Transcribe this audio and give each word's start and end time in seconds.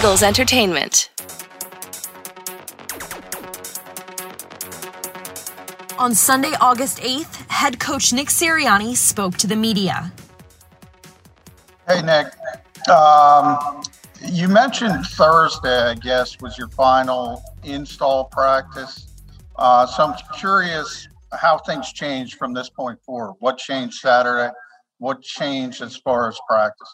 Eagles 0.00 0.22
Entertainment. 0.22 1.10
On 5.98 6.14
Sunday, 6.14 6.54
August 6.58 7.00
8th, 7.00 7.34
head 7.50 7.78
coach 7.78 8.10
Nick 8.10 8.28
Sirianni 8.28 8.96
spoke 8.96 9.36
to 9.36 9.46
the 9.46 9.56
media. 9.56 10.10
Hey, 11.86 12.00
Nick. 12.00 12.28
Um, 12.88 13.82
you 14.24 14.48
mentioned 14.48 15.04
Thursday, 15.04 15.82
I 15.90 15.94
guess, 15.96 16.40
was 16.40 16.56
your 16.56 16.68
final 16.68 17.42
install 17.62 18.24
practice. 18.24 19.06
Uh, 19.56 19.84
so 19.84 20.06
I'm 20.06 20.18
curious 20.38 21.08
how 21.34 21.58
things 21.58 21.92
changed 21.92 22.38
from 22.38 22.54
this 22.54 22.70
point 22.70 22.98
forward. 23.04 23.34
What 23.40 23.58
changed 23.58 23.96
Saturday? 23.96 24.50
What 24.96 25.20
changed 25.20 25.82
as 25.82 25.94
far 25.94 26.26
as 26.30 26.40
practice? 26.48 26.88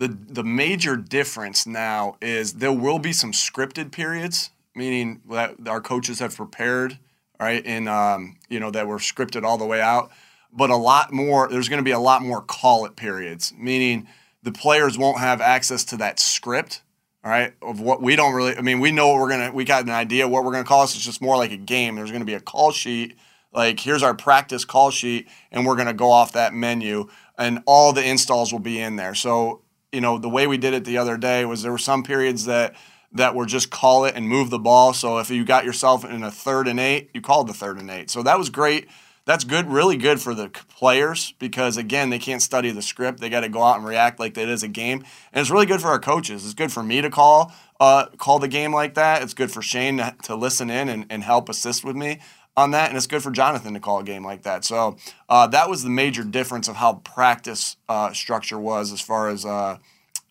The 0.00 0.08
the 0.08 0.42
major 0.42 0.96
difference 0.96 1.66
now 1.66 2.16
is 2.20 2.54
there 2.54 2.72
will 2.72 2.98
be 2.98 3.12
some 3.12 3.32
scripted 3.32 3.92
periods, 3.92 4.50
meaning 4.74 5.20
that 5.30 5.68
our 5.68 5.80
coaches 5.80 6.18
have 6.20 6.34
prepared, 6.34 6.98
right, 7.38 7.62
and 7.64 7.88
um, 7.88 8.38
you 8.48 8.58
know 8.58 8.70
that 8.70 8.88
were 8.88 8.98
scripted 8.98 9.44
all 9.44 9.58
the 9.58 9.66
way 9.66 9.80
out. 9.80 10.10
But 10.52 10.70
a 10.70 10.76
lot 10.76 11.12
more, 11.12 11.48
there's 11.48 11.68
going 11.68 11.78
to 11.78 11.84
be 11.84 11.92
a 11.92 11.98
lot 12.00 12.22
more 12.22 12.40
call 12.42 12.86
it 12.86 12.96
periods, 12.96 13.52
meaning 13.56 14.08
the 14.42 14.50
players 14.50 14.98
won't 14.98 15.20
have 15.20 15.40
access 15.40 15.84
to 15.84 15.96
that 15.98 16.18
script 16.18 16.82
right, 17.24 17.52
of 17.60 17.80
what 17.80 18.02
we 18.02 18.16
don't 18.16 18.34
really. 18.34 18.56
I 18.56 18.62
mean, 18.62 18.80
we 18.80 18.92
know 18.92 19.08
what 19.08 19.20
we're 19.20 19.30
gonna. 19.30 19.52
We 19.52 19.64
got 19.64 19.84
an 19.84 19.90
idea 19.90 20.26
what 20.26 20.44
we're 20.44 20.52
gonna 20.52 20.64
call 20.64 20.82
this. 20.82 20.94
It's 20.94 21.04
just 21.04 21.20
more 21.20 21.36
like 21.36 21.52
a 21.52 21.56
game. 21.56 21.96
There's 21.96 22.12
gonna 22.12 22.24
be 22.24 22.34
a 22.34 22.40
call 22.40 22.72
sheet. 22.72 23.16
Like 23.52 23.80
here's 23.80 24.02
our 24.02 24.14
practice 24.14 24.64
call 24.64 24.90
sheet, 24.90 25.28
and 25.50 25.66
we're 25.66 25.76
gonna 25.76 25.92
go 25.92 26.10
off 26.10 26.32
that 26.32 26.54
menu, 26.54 27.08
and 27.36 27.62
all 27.66 27.92
the 27.92 28.02
installs 28.02 28.52
will 28.52 28.60
be 28.60 28.80
in 28.80 28.96
there. 28.96 29.14
So 29.14 29.62
you 29.92 30.00
know, 30.00 30.18
the 30.18 30.28
way 30.28 30.46
we 30.46 30.58
did 30.58 30.74
it 30.74 30.84
the 30.84 30.98
other 30.98 31.16
day 31.16 31.44
was 31.44 31.62
there 31.62 31.72
were 31.72 31.78
some 31.78 32.02
periods 32.02 32.44
that 32.46 32.74
that 33.12 33.34
were 33.34 33.46
just 33.46 33.70
call 33.70 34.04
it 34.04 34.14
and 34.14 34.28
move 34.28 34.50
the 34.50 34.58
ball. 34.58 34.92
So 34.92 35.18
if 35.18 35.30
you 35.30 35.44
got 35.44 35.64
yourself 35.64 36.04
in 36.04 36.22
a 36.22 36.30
third 36.30 36.68
and 36.68 36.78
eight, 36.78 37.10
you 37.12 37.20
called 37.20 37.48
the 37.48 37.54
third 37.54 37.78
and 37.78 37.90
eight. 37.90 38.08
So 38.08 38.22
that 38.22 38.38
was 38.38 38.50
great 38.50 38.88
that's 39.30 39.44
good, 39.44 39.66
really 39.66 39.96
good 39.96 40.20
for 40.20 40.34
the 40.34 40.48
players 40.48 41.34
because 41.38 41.76
again, 41.76 42.10
they 42.10 42.18
can't 42.18 42.42
study 42.42 42.70
the 42.70 42.82
script. 42.82 43.20
They 43.20 43.28
got 43.28 43.40
to 43.40 43.48
go 43.48 43.62
out 43.62 43.76
and 43.76 43.86
react 43.86 44.18
like 44.18 44.36
it 44.36 44.48
is 44.48 44.62
a 44.62 44.68
game, 44.68 45.04
and 45.32 45.40
it's 45.40 45.50
really 45.50 45.66
good 45.66 45.80
for 45.80 45.86
our 45.88 46.00
coaches. 46.00 46.44
It's 46.44 46.54
good 46.54 46.72
for 46.72 46.82
me 46.82 47.00
to 47.00 47.10
call 47.10 47.52
uh, 47.78 48.06
call 48.18 48.38
the 48.38 48.48
game 48.48 48.74
like 48.74 48.94
that. 48.94 49.22
It's 49.22 49.34
good 49.34 49.52
for 49.52 49.62
Shane 49.62 49.98
to, 49.98 50.14
to 50.24 50.34
listen 50.34 50.68
in 50.68 50.88
and, 50.88 51.06
and 51.08 51.22
help 51.22 51.48
assist 51.48 51.84
with 51.84 51.96
me 51.96 52.20
on 52.60 52.70
that, 52.72 52.88
and 52.88 52.96
it's 52.96 53.06
good 53.06 53.22
for 53.22 53.30
Jonathan 53.30 53.74
to 53.74 53.80
call 53.80 53.98
a 53.98 54.04
game 54.04 54.24
like 54.24 54.42
that. 54.42 54.64
So 54.64 54.96
uh, 55.28 55.46
that 55.48 55.68
was 55.68 55.82
the 55.82 55.90
major 55.90 56.22
difference 56.22 56.68
of 56.68 56.76
how 56.76 56.94
practice 56.94 57.76
uh, 57.88 58.12
structure 58.12 58.58
was 58.58 58.92
as 58.92 59.00
far 59.00 59.28
as 59.28 59.44
uh, 59.44 59.78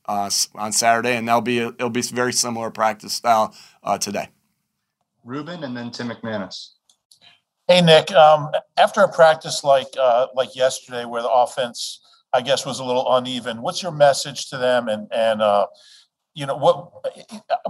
uh, 0.06 0.30
on 0.56 0.72
Saturday, 0.72 1.16
and 1.16 1.28
that'll 1.28 1.42
be 1.42 1.60
a, 1.60 1.68
it'll 1.68 1.90
be 1.90 2.02
very 2.02 2.34
similar 2.34 2.72
practice 2.72 3.14
style 3.14 3.54
uh, 3.84 3.98
today. 3.98 4.30
Ruben 5.24 5.64
and 5.64 5.76
then 5.76 5.92
Tim 5.92 6.10
McManus. 6.10 6.70
Hey 7.68 7.82
Nick, 7.82 8.12
um, 8.14 8.50
after 8.78 9.02
a 9.02 9.12
practice 9.12 9.64
like 9.64 9.88
uh, 10.00 10.28
like 10.34 10.56
yesterday, 10.56 11.06
where 11.06 11.22
the 11.22 11.30
offense, 11.30 12.02
I 12.34 12.42
guess, 12.42 12.66
was 12.66 12.80
a 12.80 12.84
little 12.84 13.16
uneven, 13.16 13.62
what's 13.62 13.84
your 13.84 13.92
message 13.92 14.50
to 14.50 14.58
them? 14.58 14.88
And 14.88 15.08
and 15.12 15.42
uh, 15.42 15.68
you 16.34 16.48
know 16.48 16.56
what 16.56 16.92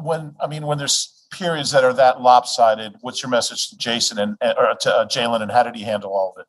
when 0.01 0.35
I 0.39 0.47
mean 0.47 0.65
when 0.65 0.77
there's 0.77 1.18
periods 1.31 1.71
that 1.71 1.83
are 1.83 1.93
that 1.93 2.21
lopsided, 2.21 2.95
what's 3.01 3.21
your 3.21 3.29
message 3.29 3.69
to 3.69 3.77
Jason 3.77 4.19
and 4.19 4.37
or 4.41 4.75
to 4.81 4.93
uh, 4.93 5.05
Jalen, 5.05 5.41
and 5.41 5.51
how 5.51 5.63
did 5.63 5.75
he 5.75 5.83
handle 5.83 6.11
all 6.11 6.33
of 6.35 6.41
it? 6.41 6.47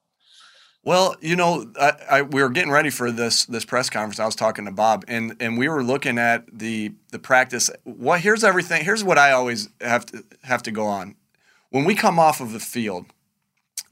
Well, 0.82 1.16
you 1.20 1.36
know, 1.36 1.70
I, 1.78 1.92
I, 2.10 2.22
we 2.22 2.42
were 2.42 2.48
getting 2.48 2.70
ready 2.70 2.88
for 2.90 3.12
this 3.12 3.44
this 3.44 3.64
press 3.64 3.90
conference. 3.90 4.18
I 4.18 4.26
was 4.26 4.34
talking 4.34 4.64
to 4.64 4.70
Bob, 4.70 5.04
and 5.08 5.36
and 5.40 5.58
we 5.58 5.68
were 5.68 5.82
looking 5.82 6.18
at 6.18 6.44
the 6.50 6.92
the 7.10 7.18
practice. 7.18 7.70
What 7.84 8.20
here's 8.20 8.44
everything. 8.44 8.84
Here's 8.84 9.04
what 9.04 9.18
I 9.18 9.32
always 9.32 9.68
have 9.80 10.06
to 10.06 10.24
have 10.42 10.62
to 10.64 10.70
go 10.70 10.86
on. 10.86 11.16
When 11.70 11.84
we 11.84 11.94
come 11.94 12.18
off 12.18 12.40
of 12.40 12.52
the 12.52 12.60
field, 12.60 13.06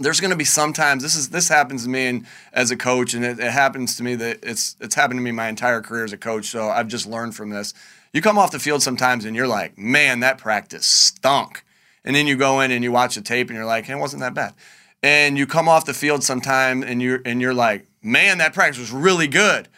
there's 0.01 0.21
going 0.21 0.31
to 0.31 0.37
be 0.37 0.45
sometimes 0.45 1.03
this 1.03 1.15
is 1.15 1.29
this 1.29 1.49
happens 1.49 1.83
to 1.83 1.89
me 1.89 2.07
and 2.07 2.27
as 2.53 2.71
a 2.71 2.77
coach 2.77 3.15
and 3.15 3.25
it, 3.25 3.39
it, 3.39 3.51
happens 3.51 3.97
to 3.97 4.03
me 4.03 4.15
that 4.15 4.39
it's 4.43 4.77
it's 4.81 4.95
happened 4.95 5.19
to 5.19 5.23
me 5.23 5.33
my 5.33 5.49
entire 5.49 5.81
career 5.81 6.05
as 6.05 6.13
a 6.13 6.17
coach 6.17 6.47
so 6.47 6.69
i've 6.69 6.89
just 6.89 7.07
learned 7.07 7.35
from 7.35 7.51
this 7.51 7.75
you 8.13 8.23
come 8.23 8.39
off 8.39 8.51
the 8.51 8.59
field 8.59 8.83
sometimes 8.83 9.25
and 9.25 9.37
you're 9.37 9.49
like 9.49 9.79
man 9.79 10.21
that 10.21 10.39
practice 10.39 10.87
stunk. 10.87 11.65
And 12.05 12.17
then 12.17 12.27
you 12.27 12.37
go 12.37 12.61
in 12.61 12.71
and 12.71 12.83
you 12.83 12.93
watch 12.93 13.17
the 13.17 13.21
tape 13.21 13.49
and 13.49 13.57
you're 13.57 13.67
like 13.67 13.87
hey, 13.87 13.95
it 13.95 13.99
wasn't 13.99 14.21
that 14.21 14.35
bad. 14.35 14.55
And 15.03 15.39
you 15.39 15.47
come 15.47 15.69
off 15.69 15.85
the 15.85 15.95
field 15.95 16.25
sometime 16.25 16.83
and 16.83 17.01
you're 17.01 17.21
and 17.25 17.41
you're 17.41 17.55
like 17.55 17.87
man 18.03 18.39
that 18.39 18.55
practice 18.55 18.79
was 18.79 18.93
really 18.93 19.29
good. 19.29 19.69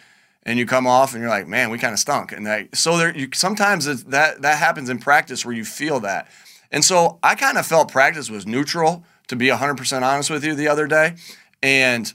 And 0.44 0.58
you 0.58 0.64
come 0.64 0.86
off 0.86 1.12
and 1.12 1.20
you're 1.20 1.30
like 1.30 1.48
man 1.48 1.70
we 1.70 1.78
kind 1.78 1.92
of 1.92 1.98
stunk. 1.98 2.32
And 2.32 2.46
that, 2.46 2.76
so 2.76 2.96
there 2.96 3.16
you 3.16 3.28
sometimes 3.34 4.04
that 4.04 4.42
that 4.42 4.58
happens 4.58 4.88
in 4.88 4.98
practice 4.98 5.44
where 5.44 5.54
you 5.54 5.64
feel 5.64 6.00
that. 6.00 6.28
And 6.72 6.84
so 6.84 7.18
i 7.22 7.34
kind 7.34 7.58
of 7.58 7.66
felt 7.66 7.90
practice 7.90 8.30
was 8.30 8.46
neutral 8.46 9.04
to 9.30 9.36
be 9.36 9.46
100% 9.46 10.02
honest 10.02 10.28
with 10.28 10.44
you, 10.44 10.54
the 10.54 10.68
other 10.68 10.88
day. 10.88 11.14
And, 11.62 12.12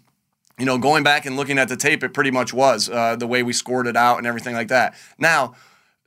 you 0.60 0.66
know, 0.66 0.78
going 0.78 1.04
back 1.04 1.26
and 1.26 1.38
looking 1.38 1.58
at 1.58 1.70
the 1.70 1.78
tape, 1.78 2.04
it 2.04 2.14
pretty 2.14 2.30
much 2.30 2.54
was 2.54 2.90
uh, 2.90 3.16
the 3.16 3.26
way 3.26 3.42
we 3.42 3.54
scored 3.54 3.88
it 3.88 3.96
out 3.96 4.18
and 4.18 4.28
everything 4.28 4.54
like 4.54 4.68
that. 4.68 4.96
Now, 5.18 5.56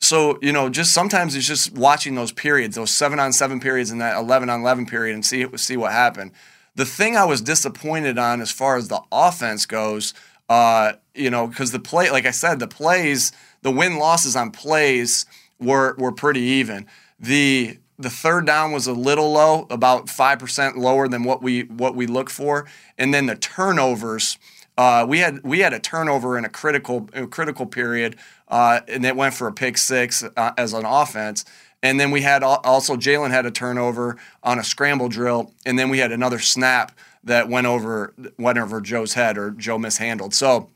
so, 0.00 0.38
you 0.40 0.52
know, 0.52 0.68
just 0.68 0.92
sometimes 0.92 1.34
it's 1.34 1.46
just 1.46 1.72
watching 1.74 2.14
those 2.14 2.32
periods, 2.32 2.76
those 2.76 2.90
seven 2.90 3.18
on 3.18 3.32
seven 3.32 3.60
periods 3.60 3.90
and 3.90 4.00
that 4.00 4.16
11 4.16 4.48
on 4.48 4.60
11 4.60 4.86
period 4.86 5.14
and 5.14 5.24
see, 5.24 5.46
see 5.56 5.76
what 5.76 5.92
happened. 5.92 6.32
The 6.76 6.84
thing 6.84 7.16
I 7.16 7.24
was 7.24 7.40
disappointed 7.40 8.18
on 8.18 8.40
as 8.40 8.50
far 8.50 8.76
as 8.76 8.88
the 8.88 9.00
offense 9.10 9.66
goes, 9.66 10.14
uh, 10.48 10.92
you 11.14 11.30
know, 11.30 11.48
because 11.48 11.72
the 11.72 11.80
play, 11.80 12.10
like 12.10 12.26
I 12.26 12.30
said, 12.30 12.60
the 12.60 12.68
plays, 12.68 13.32
the 13.62 13.72
win 13.72 13.98
losses 13.98 14.36
on 14.36 14.52
plays 14.52 15.26
were, 15.58 15.96
were 15.98 16.12
pretty 16.12 16.40
even. 16.40 16.86
The 17.18 17.78
the 17.98 18.10
third 18.10 18.46
down 18.46 18.70
was 18.70 18.86
a 18.86 18.92
little 18.92 19.32
low, 19.32 19.66
about 19.70 20.08
five 20.08 20.38
percent 20.38 20.78
lower 20.78 21.08
than 21.08 21.24
what 21.24 21.42
we 21.42 21.62
what 21.62 21.96
we 21.96 22.06
look 22.06 22.30
for, 22.30 22.66
and 22.96 23.12
then 23.12 23.26
the 23.26 23.34
turnovers. 23.34 24.38
Uh, 24.78 25.04
we 25.06 25.18
had 25.18 25.42
we 25.42 25.58
had 25.58 25.74
a 25.74 25.80
turnover 25.80 26.38
in 26.38 26.44
a 26.44 26.48
critical 26.48 27.10
a 27.12 27.26
critical 27.26 27.66
period, 27.66 28.16
uh, 28.48 28.80
and 28.88 29.04
it 29.04 29.16
went 29.16 29.34
for 29.34 29.48
a 29.48 29.52
pick 29.52 29.76
six 29.76 30.24
uh, 30.36 30.52
as 30.56 30.72
an 30.72 30.86
offense. 30.86 31.44
And 31.82 32.00
then 32.00 32.10
we 32.12 32.22
had 32.22 32.42
also 32.44 32.96
Jalen 32.96 33.30
had 33.30 33.44
a 33.44 33.50
turnover 33.50 34.16
on 34.42 34.58
a 34.58 34.64
scramble 34.64 35.08
drill, 35.08 35.52
and 35.66 35.78
then 35.78 35.90
we 35.90 35.98
had 35.98 36.12
another 36.12 36.38
snap 36.38 36.92
that 37.24 37.48
went 37.48 37.66
over 37.66 38.14
went 38.38 38.56
over 38.58 38.80
Joe's 38.80 39.14
head 39.14 39.36
or 39.36 39.50
Joe 39.50 39.78
mishandled. 39.78 40.32
So 40.32 40.70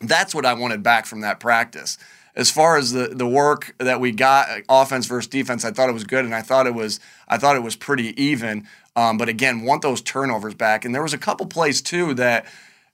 that's 0.00 0.34
what 0.34 0.46
I 0.46 0.54
wanted 0.54 0.82
back 0.82 1.06
from 1.06 1.20
that 1.20 1.38
practice 1.38 1.98
as 2.36 2.50
far 2.50 2.76
as 2.76 2.92
the 2.92 3.08
the 3.08 3.26
work 3.26 3.74
that 3.78 4.00
we 4.00 4.10
got, 4.10 4.48
offense 4.68 5.06
versus 5.06 5.28
defense, 5.28 5.64
I 5.64 5.70
thought 5.70 5.88
it 5.88 5.92
was 5.92 6.04
good, 6.04 6.24
and 6.24 6.34
I 6.34 6.42
thought 6.42 6.66
it 6.66 6.74
was 6.74 6.98
I 7.28 7.38
thought 7.38 7.56
it 7.56 7.62
was 7.62 7.76
pretty 7.76 8.20
even. 8.22 8.66
Um, 8.96 9.18
but 9.18 9.28
again, 9.28 9.62
want 9.62 9.82
those 9.82 10.00
turnovers 10.00 10.54
back. 10.54 10.84
And 10.84 10.94
there 10.94 11.02
was 11.02 11.14
a 11.14 11.18
couple 11.18 11.46
plays 11.46 11.82
too 11.82 12.14
that, 12.14 12.46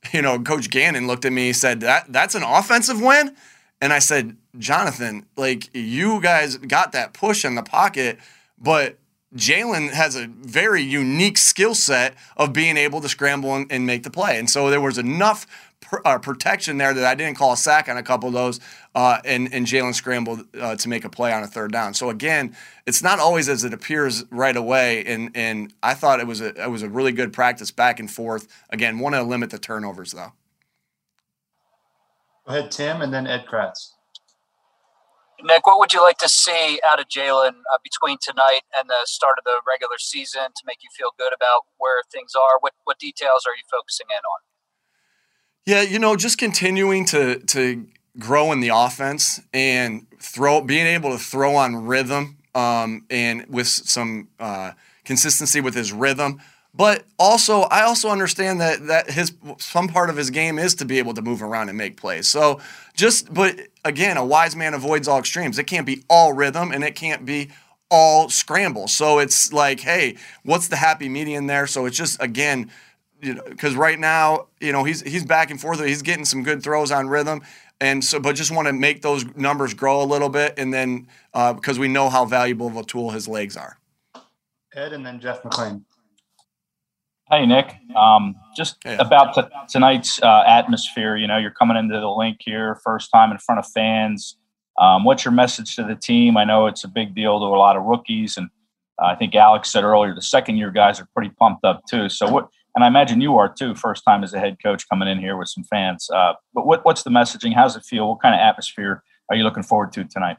you 0.12 0.22
know, 0.22 0.38
Coach 0.41 0.71
Gannon 0.71 1.06
looked 1.06 1.25
at 1.25 1.33
me, 1.33 1.53
said 1.53 1.81
that 1.81 2.12
that's 2.12 2.34
an 2.34 2.43
offensive 2.43 3.00
win, 3.00 3.34
and 3.81 3.93
I 3.93 3.99
said, 3.99 4.37
Jonathan, 4.59 5.27
like 5.37 5.71
you 5.75 6.21
guys 6.21 6.56
got 6.56 6.93
that 6.93 7.12
push 7.12 7.44
in 7.44 7.55
the 7.55 7.62
pocket, 7.62 8.19
but 8.59 8.99
Jalen 9.34 9.91
has 9.91 10.16
a 10.16 10.27
very 10.27 10.83
unique 10.83 11.38
skill 11.38 11.75
set 11.75 12.15
of 12.37 12.53
being 12.53 12.77
able 12.77 13.00
to 13.00 13.09
scramble 13.09 13.55
and, 13.55 13.71
and, 13.71 13.87
make 13.87 14.03
the 14.03 14.11
play. 14.11 14.38
And 14.38 14.50
so 14.50 14.71
there 14.71 14.81
was 14.81 14.99
enough 14.99 15.47
pr- 15.81 16.00
uh, 16.05 16.19
protection 16.19 16.78
there 16.78 16.93
that 16.93 17.05
I 17.05 17.15
didn't 17.15 17.37
call 17.37 17.53
a 17.53 17.56
sack 17.56 17.88
on 17.88 17.97
a 17.97 18.03
couple 18.03 18.28
of 18.28 18.34
those, 18.34 18.59
uh, 18.94 19.18
and, 19.24 19.52
and 19.52 19.66
Jalen 19.66 19.94
scrambled 19.94 20.46
uh, 20.60 20.76
to 20.76 20.88
make 20.88 21.04
a 21.04 21.08
play 21.10 21.32
on 21.32 21.42
a 21.42 21.46
third 21.46 21.72
down. 21.72 21.94
So 21.94 22.10
again, 22.10 22.56
it's 22.86 23.02
not 23.02 23.18
always 23.18 23.48
as 23.48 23.64
it 23.64 23.72
appears 23.72 24.24
right 24.30 24.56
away. 24.56 25.04
And, 25.04 25.30
and 25.34 25.72
I 25.82 25.94
thought 25.94 26.20
it 26.20 26.26
was, 26.26 26.40
a, 26.40 26.64
it 26.64 26.70
was 26.70 26.82
a 26.82 26.88
really 26.88 27.12
good 27.12 27.32
practice 27.32 27.70
back 27.70 28.00
and 28.00 28.10
forth. 28.10 28.48
Again, 28.70 28.98
want 28.98 29.14
to 29.14 29.22
limit 29.22 29.50
the 29.50 29.58
turnovers 29.58 30.12
though. 30.12 30.32
Go 32.46 32.56
ahead, 32.56 32.70
Tim, 32.70 33.00
and 33.00 33.12
then 33.14 33.26
Ed 33.26 33.44
Kracz. 33.46 33.90
Nick, 35.43 35.66
what 35.66 35.78
would 35.78 35.93
you 35.93 36.02
like 36.02 36.19
to 36.19 36.28
see 36.28 36.81
out 36.86 37.00
of 37.00 37.08
Jalen 37.08 37.62
uh, 37.72 37.78
between 37.82 38.19
tonight 38.20 38.62
and 38.76 38.88
the 38.88 39.04
start 39.04 39.36
of 39.38 39.44
the 39.44 39.60
regular 39.66 39.96
season 39.98 40.43
to 40.43 40.62
make 40.66 40.78
you 40.82 40.90
feel 40.96 41.10
good 41.19 41.32
about 41.32 41.62
where 41.78 42.02
things 42.12 42.32
are? 42.34 42.58
What 42.60 42.75
what 42.84 42.98
details 42.98 43.46
are 43.46 43.52
you 43.52 43.62
focusing 43.70 44.06
in 44.10 44.16
on? 44.16 44.40
Yeah, 45.66 45.82
you 45.82 45.98
know, 45.98 46.16
just 46.16 46.38
continuing 46.38 47.04
to 47.06 47.38
to 47.38 47.86
grow 48.20 48.52
in 48.52 48.61
the 48.61 48.69
offense 48.69 49.40
and 49.52 50.06
throw, 50.20 50.61
being 50.61 50.87
able 50.87 51.11
to 51.11 51.19
throw 51.19 51.56
on 51.56 51.87
rhythm 51.87 52.37
um, 52.55 53.05
and 53.11 53.46
with 53.49 53.67
some 53.67 54.28
uh, 54.38 54.72
consistency 55.05 55.61
with 55.61 55.75
his 55.75 55.93
rhythm. 55.93 56.40
But 56.72 57.05
also, 57.19 57.62
I 57.62 57.82
also 57.82 58.11
understand 58.11 58.61
that 58.61 58.87
that 58.87 59.11
his 59.11 59.32
some 59.58 59.88
part 59.88 60.08
of 60.08 60.17
his 60.17 60.31
game 60.31 60.56
is 60.56 60.76
to 60.76 60.84
be 60.84 61.00
able 61.00 61.14
to 61.14 61.22
move 61.22 61.43
around 61.43 61.69
and 61.69 61.76
make 61.76 61.96
plays. 61.96 62.28
So 62.28 62.61
just, 62.94 63.32
but 63.34 63.58
again, 63.84 64.17
a 64.17 64.25
wise 64.25 64.55
man 64.55 64.72
avoids 64.75 65.08
all 65.08 65.19
extremes. 65.19 65.58
It 65.58 65.64
can't 65.64 65.84
be 65.84 66.05
all 66.08 66.32
rhythm 66.32 66.70
and 66.70 66.84
it 66.84 66.94
can't 66.94 67.26
be 67.26 67.50
all 67.90 68.28
scramble. 68.28 68.87
So 68.87 69.19
it's 69.19 69.52
like, 69.52 69.81
hey, 69.81 70.17
what's 70.44 70.69
the 70.69 70.76
happy 70.76 71.08
median 71.08 71.49
there? 71.49 71.67
So 71.67 71.87
it's 71.87 71.96
just 71.96 72.22
again, 72.22 72.70
you 73.20 73.34
know, 73.34 73.43
because 73.49 73.75
right 73.75 73.99
now, 73.99 74.46
you 74.61 74.70
know, 74.70 74.84
he's 74.84 75.00
he's 75.02 75.25
back 75.25 75.50
and 75.50 75.61
forth. 75.61 75.84
He's 75.84 76.02
getting 76.02 76.25
some 76.25 76.44
good 76.44 76.62
throws 76.62 76.93
on 76.93 77.08
rhythm. 77.08 77.43
And 77.81 78.05
so 78.05 78.21
but 78.21 78.37
just 78.37 78.50
want 78.50 78.69
to 78.69 78.73
make 78.75 79.00
those 79.03 79.25
numbers 79.37 79.73
grow 79.75 80.03
a 80.03 80.05
little 80.05 80.29
bit, 80.29 80.55
and 80.59 80.73
then 80.73 81.09
uh, 81.32 81.55
because 81.55 81.79
we 81.79 81.88
know 81.88 82.11
how 82.11 82.25
valuable 82.27 82.67
of 82.67 82.77
a 82.77 82.82
tool 82.82 83.11
his 83.11 83.27
legs 83.27 83.56
are. 83.56 83.79
Ed 84.75 84.93
and 84.93 85.05
then 85.05 85.19
Jeff 85.19 85.43
McLane. 85.43 85.82
Hey 87.31 87.47
Nick, 87.47 87.75
um, 87.97 88.35
just 88.56 88.77
Yeah. 88.85 88.97
about 88.99 89.35
t- 89.35 89.43
tonight's 89.69 90.21
uh, 90.23 90.43
atmosphere. 90.47 91.17
You 91.17 91.27
know, 91.29 91.38
you're 91.38 91.53
coming 91.53 91.77
into 91.77 91.99
the 91.99 92.09
Linc 92.09 92.38
here, 92.41 92.81
first 92.85 93.09
time 93.12 93.31
in 93.31 93.38
front 93.38 93.61
of 93.61 93.67
fans. 93.73 94.37
Um, 94.79 95.05
what's 95.05 95.25
your 95.25 95.32
message 95.32 95.77
to 95.77 95.85
the 95.85 95.94
team? 95.94 96.37
I 96.37 96.44
know 96.44 96.67
it's 96.67 96.85
a 96.85 96.88
big 96.88 97.15
deal 97.15 97.38
to 97.38 97.44
a 97.47 97.56
lot 97.56 97.77
of 97.77 97.85
rookies, 97.85 98.37
and 98.37 98.49
uh, 99.00 99.06
I 99.06 99.15
think 99.15 99.35
Alex 99.35 99.71
said 99.71 99.85
earlier 99.85 100.15
the 100.15 100.23
second 100.23 100.56
year 100.56 100.71
guys 100.71 101.00
are 101.00 101.09
pretty 101.15 101.31
pumped 101.31 101.65
up 101.65 101.82
too. 101.88 102.09
So 102.09 102.29
what? 102.31 102.49
And 102.75 102.84
I 102.84 102.88
imagine 102.88 103.20
you 103.20 103.37
are 103.37 103.52
too. 103.52 103.75
First 103.75 104.05
time 104.05 104.22
as 104.22 104.32
a 104.32 104.38
head 104.38 104.58
coach 104.62 104.88
coming 104.88 105.08
in 105.08 105.19
here 105.19 105.37
with 105.37 105.49
some 105.49 105.64
fans. 105.64 106.08
Uh, 106.08 106.34
but 106.55 106.67
what, 106.67 106.84
what's 106.84 107.02
the 107.02 107.11
messaging? 107.11 107.55
How's 107.55 107.76
it 107.76 107.84
feel? 107.84 108.08
What 108.08 108.22
kind 108.22 108.34
of 108.34 108.40
atmosphere 108.40 109.02
are 109.28 109.37
you 109.37 109.43
looking 109.43 109.62
forward 109.62 109.93
to 109.94 110.05
tonight? 110.05 110.37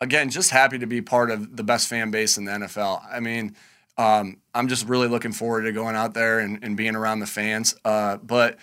again, 0.00 0.30
just 0.30 0.50
happy 0.50 0.78
to 0.78 0.86
be 0.86 1.02
part 1.02 1.30
of 1.30 1.56
the 1.56 1.64
best 1.64 1.88
fan 1.88 2.10
base 2.10 2.38
in 2.38 2.44
the 2.44 2.52
NFL. 2.52 3.02
I 3.10 3.20
mean, 3.20 3.54
um, 3.98 4.38
I'm 4.54 4.68
just 4.68 4.88
really 4.88 5.08
looking 5.08 5.32
forward 5.32 5.62
to 5.62 5.72
going 5.72 5.94
out 5.94 6.14
there 6.14 6.38
and, 6.38 6.62
and 6.62 6.76
being 6.76 6.96
around 6.96 7.20
the 7.20 7.26
fans. 7.26 7.74
Uh, 7.84 8.16
but, 8.16 8.56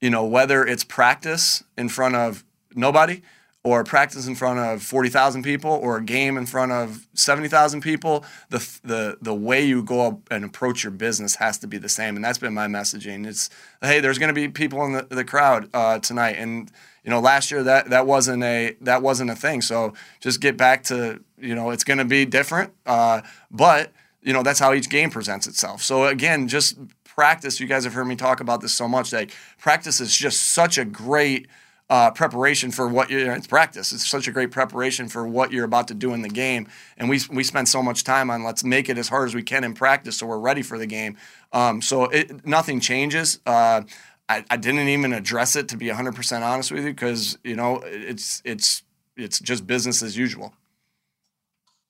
you 0.00 0.10
know, 0.10 0.24
whether 0.24 0.66
it's 0.66 0.84
practice 0.84 1.62
in 1.78 1.88
front 1.88 2.16
of 2.16 2.44
nobody 2.74 3.22
or 3.62 3.84
practice 3.84 4.26
in 4.26 4.34
front 4.34 4.58
of 4.58 4.82
40,000 4.82 5.42
people 5.42 5.70
or 5.70 5.98
a 5.98 6.02
game 6.02 6.38
in 6.38 6.46
front 6.46 6.72
of 6.72 7.06
70,000 7.12 7.82
people, 7.82 8.24
the, 8.48 8.58
the, 8.82 9.18
the 9.20 9.34
way 9.34 9.62
you 9.62 9.82
go 9.82 10.06
up 10.06 10.20
and 10.30 10.44
approach 10.44 10.82
your 10.82 10.92
business 10.92 11.34
has 11.34 11.58
to 11.58 11.66
be 11.66 11.76
the 11.76 11.88
same. 11.88 12.16
And 12.16 12.24
that's 12.24 12.38
been 12.38 12.54
my 12.54 12.68
messaging. 12.68 13.26
It's, 13.26 13.50
hey, 13.82 14.00
there's 14.00 14.18
going 14.18 14.28
to 14.28 14.34
be 14.34 14.48
people 14.48 14.82
in 14.84 14.92
the, 14.92 15.06
the 15.10 15.24
crowd 15.24 15.68
uh, 15.74 15.98
tonight. 15.98 16.36
And, 16.38 16.70
you 17.04 17.10
know, 17.10 17.20
last 17.20 17.50
year 17.50 17.62
that 17.62 17.90
that 17.90 18.06
wasn't 18.06 18.42
a 18.42 18.76
that 18.82 19.02
wasn't 19.02 19.30
a 19.30 19.34
thing. 19.34 19.62
So 19.62 19.94
just 20.20 20.40
get 20.40 20.56
back 20.56 20.84
to 20.84 21.20
you 21.38 21.54
know 21.54 21.70
it's 21.70 21.84
going 21.84 21.98
to 21.98 22.04
be 22.04 22.24
different, 22.24 22.72
uh, 22.86 23.22
but 23.50 23.92
you 24.22 24.32
know 24.32 24.42
that's 24.42 24.58
how 24.58 24.74
each 24.74 24.90
game 24.90 25.10
presents 25.10 25.46
itself. 25.46 25.82
So 25.82 26.06
again, 26.06 26.46
just 26.46 26.78
practice. 27.04 27.58
You 27.58 27.66
guys 27.66 27.84
have 27.84 27.94
heard 27.94 28.06
me 28.06 28.16
talk 28.16 28.40
about 28.40 28.60
this 28.60 28.72
so 28.72 28.86
much. 28.86 29.12
Like 29.12 29.32
practice 29.58 30.00
is 30.00 30.16
just 30.16 30.52
such 30.52 30.78
a 30.78 30.84
great 30.84 31.46
uh, 31.90 32.12
preparation 32.12 32.70
for 32.70 32.86
what 32.86 33.10
you're. 33.10 33.32
It's 33.32 33.48
practice. 33.48 33.92
It's 33.92 34.08
such 34.08 34.28
a 34.28 34.32
great 34.32 34.52
preparation 34.52 35.08
for 35.08 35.26
what 35.26 35.52
you're 35.52 35.64
about 35.64 35.88
to 35.88 35.94
do 35.94 36.14
in 36.14 36.22
the 36.22 36.28
game. 36.28 36.68
And 36.96 37.10
we 37.10 37.20
we 37.30 37.42
spend 37.42 37.68
so 37.68 37.82
much 37.82 38.04
time 38.04 38.30
on 38.30 38.44
let's 38.44 38.62
make 38.62 38.88
it 38.88 38.96
as 38.96 39.08
hard 39.08 39.28
as 39.28 39.34
we 39.34 39.42
can 39.42 39.64
in 39.64 39.74
practice 39.74 40.16
so 40.16 40.26
we're 40.26 40.38
ready 40.38 40.62
for 40.62 40.78
the 40.78 40.86
game. 40.86 41.16
Um, 41.52 41.82
so 41.82 42.04
it, 42.04 42.46
nothing 42.46 42.78
changes. 42.78 43.40
Uh, 43.44 43.82
I, 44.28 44.44
I 44.48 44.56
didn't 44.56 44.88
even 44.88 45.12
address 45.12 45.56
it 45.56 45.68
to 45.70 45.76
be 45.76 45.86
100% 45.86 46.42
honest 46.42 46.70
with 46.70 46.84
you 46.84 46.90
because 46.90 47.36
you 47.42 47.56
know 47.56 47.82
it's 47.84 48.40
it's 48.44 48.84
it's 49.16 49.40
just 49.40 49.66
business 49.66 50.00
as 50.00 50.16
usual. 50.16 50.54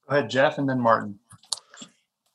Go 0.08 0.17
ahead, 0.17 0.31
Jeff, 0.31 0.56
and 0.56 0.67
then 0.67 0.81
Martin. 0.81 1.19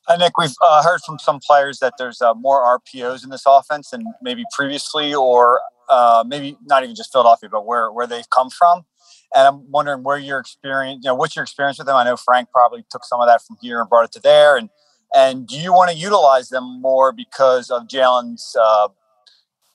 I 0.07 0.17
think 0.17 0.37
we've 0.37 0.53
uh, 0.61 0.83
heard 0.83 1.01
from 1.03 1.17
some 1.17 1.39
players 1.39 1.79
that 1.79 1.95
there's 1.97 2.21
uh, 2.21 2.35
more 2.35 2.63
RPOs 2.79 3.23
in 3.23 3.31
this 3.31 3.43
offense 3.47 3.89
than 3.89 4.05
maybe 4.21 4.43
previously, 4.55 5.15
or 5.15 5.59
uh, 5.89 6.23
maybe 6.27 6.57
not 6.65 6.83
even 6.83 6.95
just 6.95 7.11
Philadelphia, 7.11 7.49
but 7.49 7.65
where 7.65 7.91
where 7.91 8.07
they've 8.07 8.29
come 8.29 8.49
from. 8.49 8.85
And 9.33 9.47
I'm 9.47 9.71
wondering 9.71 10.03
where 10.03 10.17
your 10.17 10.39
experience, 10.39 11.01
you 11.03 11.09
know, 11.09 11.15
what's 11.15 11.35
your 11.35 11.43
experience 11.43 11.77
with 11.77 11.87
them? 11.87 11.95
I 11.95 12.05
know 12.05 12.15
Frank 12.15 12.49
probably 12.51 12.85
took 12.89 13.03
some 13.03 13.19
of 13.19 13.27
that 13.27 13.41
from 13.45 13.57
here 13.61 13.81
and 13.81 13.89
brought 13.89 14.05
it 14.05 14.11
to 14.13 14.19
there. 14.19 14.55
And 14.57 14.69
and 15.13 15.47
do 15.47 15.57
you 15.57 15.73
want 15.73 15.91
to 15.91 15.97
utilize 15.97 16.49
them 16.49 16.81
more 16.81 17.11
because 17.11 17.69
of 17.69 17.87
Jalen's, 17.87 18.55
uh, 18.59 18.87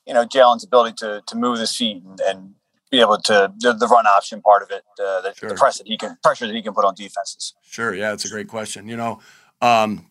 you 0.05 0.13
know, 0.13 0.25
Jalen's 0.25 0.63
ability 0.63 0.95
to 0.99 1.21
to 1.27 1.35
move 1.35 1.59
his 1.59 1.75
feet 1.75 2.03
and, 2.03 2.19
and 2.21 2.55
be 2.89 2.99
able 2.99 3.17
to 3.17 3.53
the, 3.59 3.73
the 3.73 3.87
run 3.87 4.05
option 4.05 4.41
part 4.41 4.61
of 4.61 4.69
it, 4.69 4.83
uh, 4.99 5.21
the, 5.21 5.33
Sure. 5.33 5.49
the 5.49 5.55
press 5.55 5.77
that 5.77 5.87
he 5.87 5.97
can 5.97 6.17
pressure 6.23 6.45
that 6.45 6.55
he 6.55 6.61
can 6.61 6.73
put 6.73 6.83
on 6.85 6.93
defenses. 6.93 7.53
Sure, 7.63 7.93
yeah, 7.95 8.13
it's 8.13 8.25
a 8.25 8.29
great 8.29 8.47
question. 8.47 8.87
You 8.87 8.97
know, 8.97 9.19
um, 9.61 10.07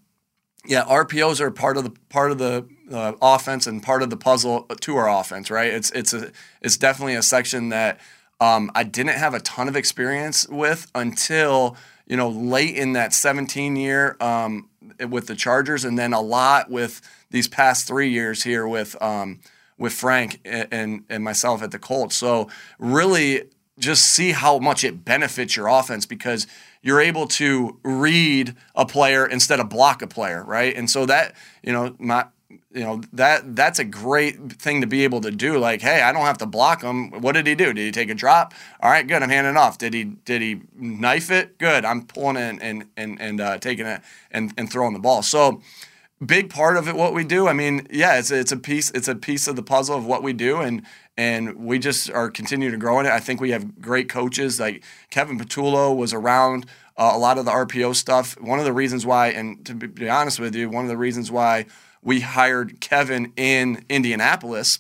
yeah, 0.67 0.85
RPOs 0.85 1.41
are 1.41 1.51
part 1.51 1.77
of 1.77 1.85
the 1.85 1.93
part 2.11 2.31
of 2.31 2.39
the 2.39 2.67
uh, 2.93 3.13
offense 3.23 3.67
and 3.67 3.83
part 3.83 4.03
of 4.03 4.11
the 4.11 4.17
puzzle 4.17 4.65
to 4.65 4.97
our 4.97 5.09
offense, 5.09 5.51
right? 5.51 5.73
It's 5.73 5.91
it's 5.93 6.13
a 6.13 6.33
it's 6.61 6.77
definitely 6.77 7.15
a 7.15 7.23
section 7.23 7.71
that 7.71 8.01
um, 8.41 8.71
I 8.75 8.85
didn't 8.85 9.17
have 9.17 9.35
a 9.35 9.41
ton 9.41 9.69
of 9.69 9.77
experience 9.77 10.47
with 10.49 10.91
until 10.95 11.77
you 12.07 12.17
know 12.17 12.29
late 12.29 12.77
in 12.77 12.93
that 12.93 13.15
17 13.15 13.77
year 13.77 14.17
um, 14.21 14.69
with 15.09 15.29
the 15.29 15.35
Chargers, 15.35 15.85
and 15.85 15.99
then 15.99 16.13
a 16.13 16.21
lot 16.21 16.71
with 16.71 17.01
these 17.31 17.49
past 17.49 17.87
three 17.87 18.11
years 18.11 18.43
here 18.43 18.69
with 18.69 19.01
um, 19.03 19.41
with 19.79 19.95
Frank 19.95 20.41
and, 20.45 20.69
and 20.71 21.05
and 21.09 21.25
myself 21.25 21.63
at 21.63 21.71
the 21.71 21.79
Colts. 21.79 22.17
So 22.17 22.51
really, 22.79 23.45
just 23.79 24.05
see 24.05 24.33
how 24.33 24.59
much 24.59 24.85
it 24.85 25.07
benefits 25.07 25.57
your 25.57 25.69
offense 25.69 26.05
because 26.05 26.47
you're 26.83 27.01
able 27.01 27.27
to 27.27 27.79
read 27.83 28.55
a 28.75 28.87
player 28.87 29.27
instead 29.27 29.61
of 29.61 29.69
block 29.69 30.03
a 30.03 30.07
player, 30.07 30.43
right? 30.45 30.75
And 30.75 30.89
so 30.89 31.07
that 31.07 31.35
you 31.63 31.73
know 31.73 31.95
my 31.99 32.27
you 32.73 32.85
know 32.85 33.01
that 33.13 33.57
that's 33.57 33.79
a 33.79 33.85
great 33.85 34.53
thing 34.53 34.81
to 34.81 34.87
be 34.87 35.05
able 35.05 35.21
to 35.23 35.31
do. 35.31 35.59
Like, 35.59 35.83
hey, 35.83 36.03
I 36.03 36.13
don't 36.13 36.23
have 36.23 36.39
to 36.39 36.47
block 36.47 36.83
him. 36.83 37.11
What 37.21 37.33
did 37.33 37.47
he 37.47 37.55
do? 37.55 37.73
Did 37.73 37.85
he 37.85 37.91
take 37.91 38.11
a 38.11 38.15
drop? 38.15 38.55
All 38.81 38.91
right, 38.91 39.07
good. 39.07 39.23
I'm 39.23 39.29
handing 39.29 39.57
off. 39.57 39.79
Did 39.79 39.95
he 39.95 40.05
did 40.05 40.41
he 40.41 40.61
knife 40.75 41.31
it? 41.31 41.59
Good. 41.59 41.85
I'm 41.85 42.07
pulling 42.07 42.37
it 42.37 42.59
and 42.63 42.87
and 42.97 43.21
and 43.21 43.41
uh, 43.41 43.59
taking 43.59 43.87
it 43.87 44.01
and 44.31 44.53
and 44.57 44.71
throwing 44.71 44.93
the 44.93 45.01
ball. 45.01 45.23
So 45.23 45.61
big 46.25 46.51
part 46.51 46.77
of 46.77 46.89
it 46.89 46.95
what 46.95 47.15
we 47.15 47.25
do. 47.25 47.49
I 47.49 47.53
mean 47.53 47.87
yeah 47.91 48.19
it's 48.19 48.31
it's 48.31 48.53
a 48.53 48.57
piece 48.57 48.91
it's 48.91 49.09
a 49.09 49.15
piece 49.15 49.49
of 49.49 49.57
the 49.57 49.63
puzzle 49.63 49.97
of 49.97 50.07
what 50.07 50.23
we 50.23 50.33
do 50.33 50.59
and 50.59 50.83
and 51.17 51.57
we 51.57 51.79
just 51.79 52.11
are 52.11 52.31
continuing 52.31 52.73
to 52.73 52.79
grow 52.79 53.01
in 53.01 53.07
it. 53.07 53.13
I 53.13 53.21
think 53.21 53.41
we 53.41 53.51
have 53.51 53.81
great 53.81 54.09
coaches. 54.09 54.61
Like 54.61 54.85
kevin 55.11 55.39
patullo 55.39 55.97
was 55.97 56.13
around 56.13 56.67
uh, 56.97 57.13
a 57.15 57.19
lot 57.19 57.39
of 57.39 57.45
the 57.45 57.51
rpo 57.51 57.95
stuff. 57.95 58.41
One 58.41 58.59
of 58.59 58.65
the 58.65 58.73
reasons 58.73 59.07
why 59.07 59.29
and 59.29 59.65
to 59.67 59.75
be, 59.75 59.87
be 59.87 60.09
honest 60.09 60.39
with 60.39 60.55
you 60.55 60.69
one 60.69 60.85
of 60.85 60.91
the 60.91 60.99
reasons 60.99 61.31
why 61.31 61.67
we 62.03 62.21
hired 62.21 62.81
kevin 62.81 63.33
in 63.37 63.85
indianapolis 63.89 64.79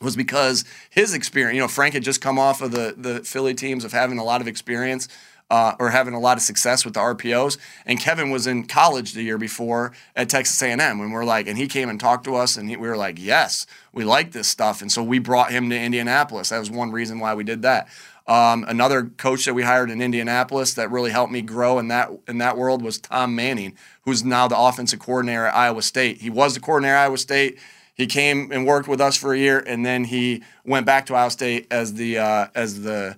was 0.00 0.14
because 0.14 0.64
his 0.90 1.14
experience, 1.14 1.54
you 1.54 1.60
know, 1.60 1.68
Frank 1.68 1.94
had 1.94 2.02
just 2.02 2.20
come 2.20 2.38
off 2.38 2.60
of 2.60 2.70
the 2.70 2.94
the 2.96 3.20
Philly 3.24 3.54
teams 3.54 3.84
of 3.84 3.92
having 3.92 4.18
a 4.18 4.24
lot 4.24 4.40
of 4.40 4.48
experience 4.48 5.08
uh, 5.50 5.74
or 5.78 5.90
having 5.90 6.14
a 6.14 6.20
lot 6.20 6.36
of 6.36 6.42
success 6.42 6.84
with 6.84 6.94
the 6.94 7.00
RPOs, 7.00 7.58
and 7.84 8.00
Kevin 8.00 8.30
was 8.30 8.46
in 8.46 8.66
college 8.66 9.12
the 9.12 9.22
year 9.22 9.38
before 9.38 9.92
at 10.14 10.28
Texas 10.28 10.60
A&M, 10.62 10.80
and 10.80 11.12
we're 11.12 11.24
like, 11.24 11.46
and 11.46 11.56
he 11.56 11.68
came 11.68 11.88
and 11.88 12.00
talked 12.00 12.24
to 12.24 12.34
us, 12.34 12.56
and 12.56 12.68
he, 12.68 12.76
we 12.76 12.88
were 12.88 12.96
like, 12.96 13.18
yes, 13.18 13.66
we 13.92 14.04
like 14.04 14.32
this 14.32 14.48
stuff, 14.48 14.82
and 14.82 14.90
so 14.90 15.02
we 15.02 15.18
brought 15.18 15.50
him 15.50 15.70
to 15.70 15.78
Indianapolis. 15.78 16.48
That 16.48 16.58
was 16.58 16.70
one 16.70 16.90
reason 16.90 17.18
why 17.20 17.34
we 17.34 17.44
did 17.44 17.62
that. 17.62 17.88
Um, 18.26 18.64
another 18.66 19.04
coach 19.04 19.44
that 19.44 19.54
we 19.54 19.62
hired 19.62 19.88
in 19.88 20.02
Indianapolis 20.02 20.74
that 20.74 20.90
really 20.90 21.12
helped 21.12 21.32
me 21.32 21.42
grow 21.42 21.78
in 21.78 21.86
that 21.88 22.10
in 22.26 22.38
that 22.38 22.56
world 22.56 22.82
was 22.82 22.98
Tom 22.98 23.36
Manning, 23.36 23.76
who's 24.02 24.24
now 24.24 24.48
the 24.48 24.58
offensive 24.58 24.98
coordinator 24.98 25.46
at 25.46 25.54
Iowa 25.54 25.82
State. 25.82 26.20
He 26.20 26.30
was 26.30 26.54
the 26.54 26.60
coordinator 26.60 26.96
at 26.96 27.04
Iowa 27.04 27.18
State 27.18 27.58
he 27.96 28.06
came 28.06 28.52
and 28.52 28.66
worked 28.66 28.88
with 28.88 29.00
us 29.00 29.16
for 29.16 29.32
a 29.32 29.38
year, 29.38 29.58
and 29.58 29.84
then 29.84 30.04
he 30.04 30.42
went 30.66 30.84
back 30.84 31.06
to 31.06 31.14
Iowa 31.14 31.30
State 31.30 31.66
as 31.70 31.94
the 31.94 32.18
uh, 32.18 32.48
as 32.54 32.82
the 32.82 33.16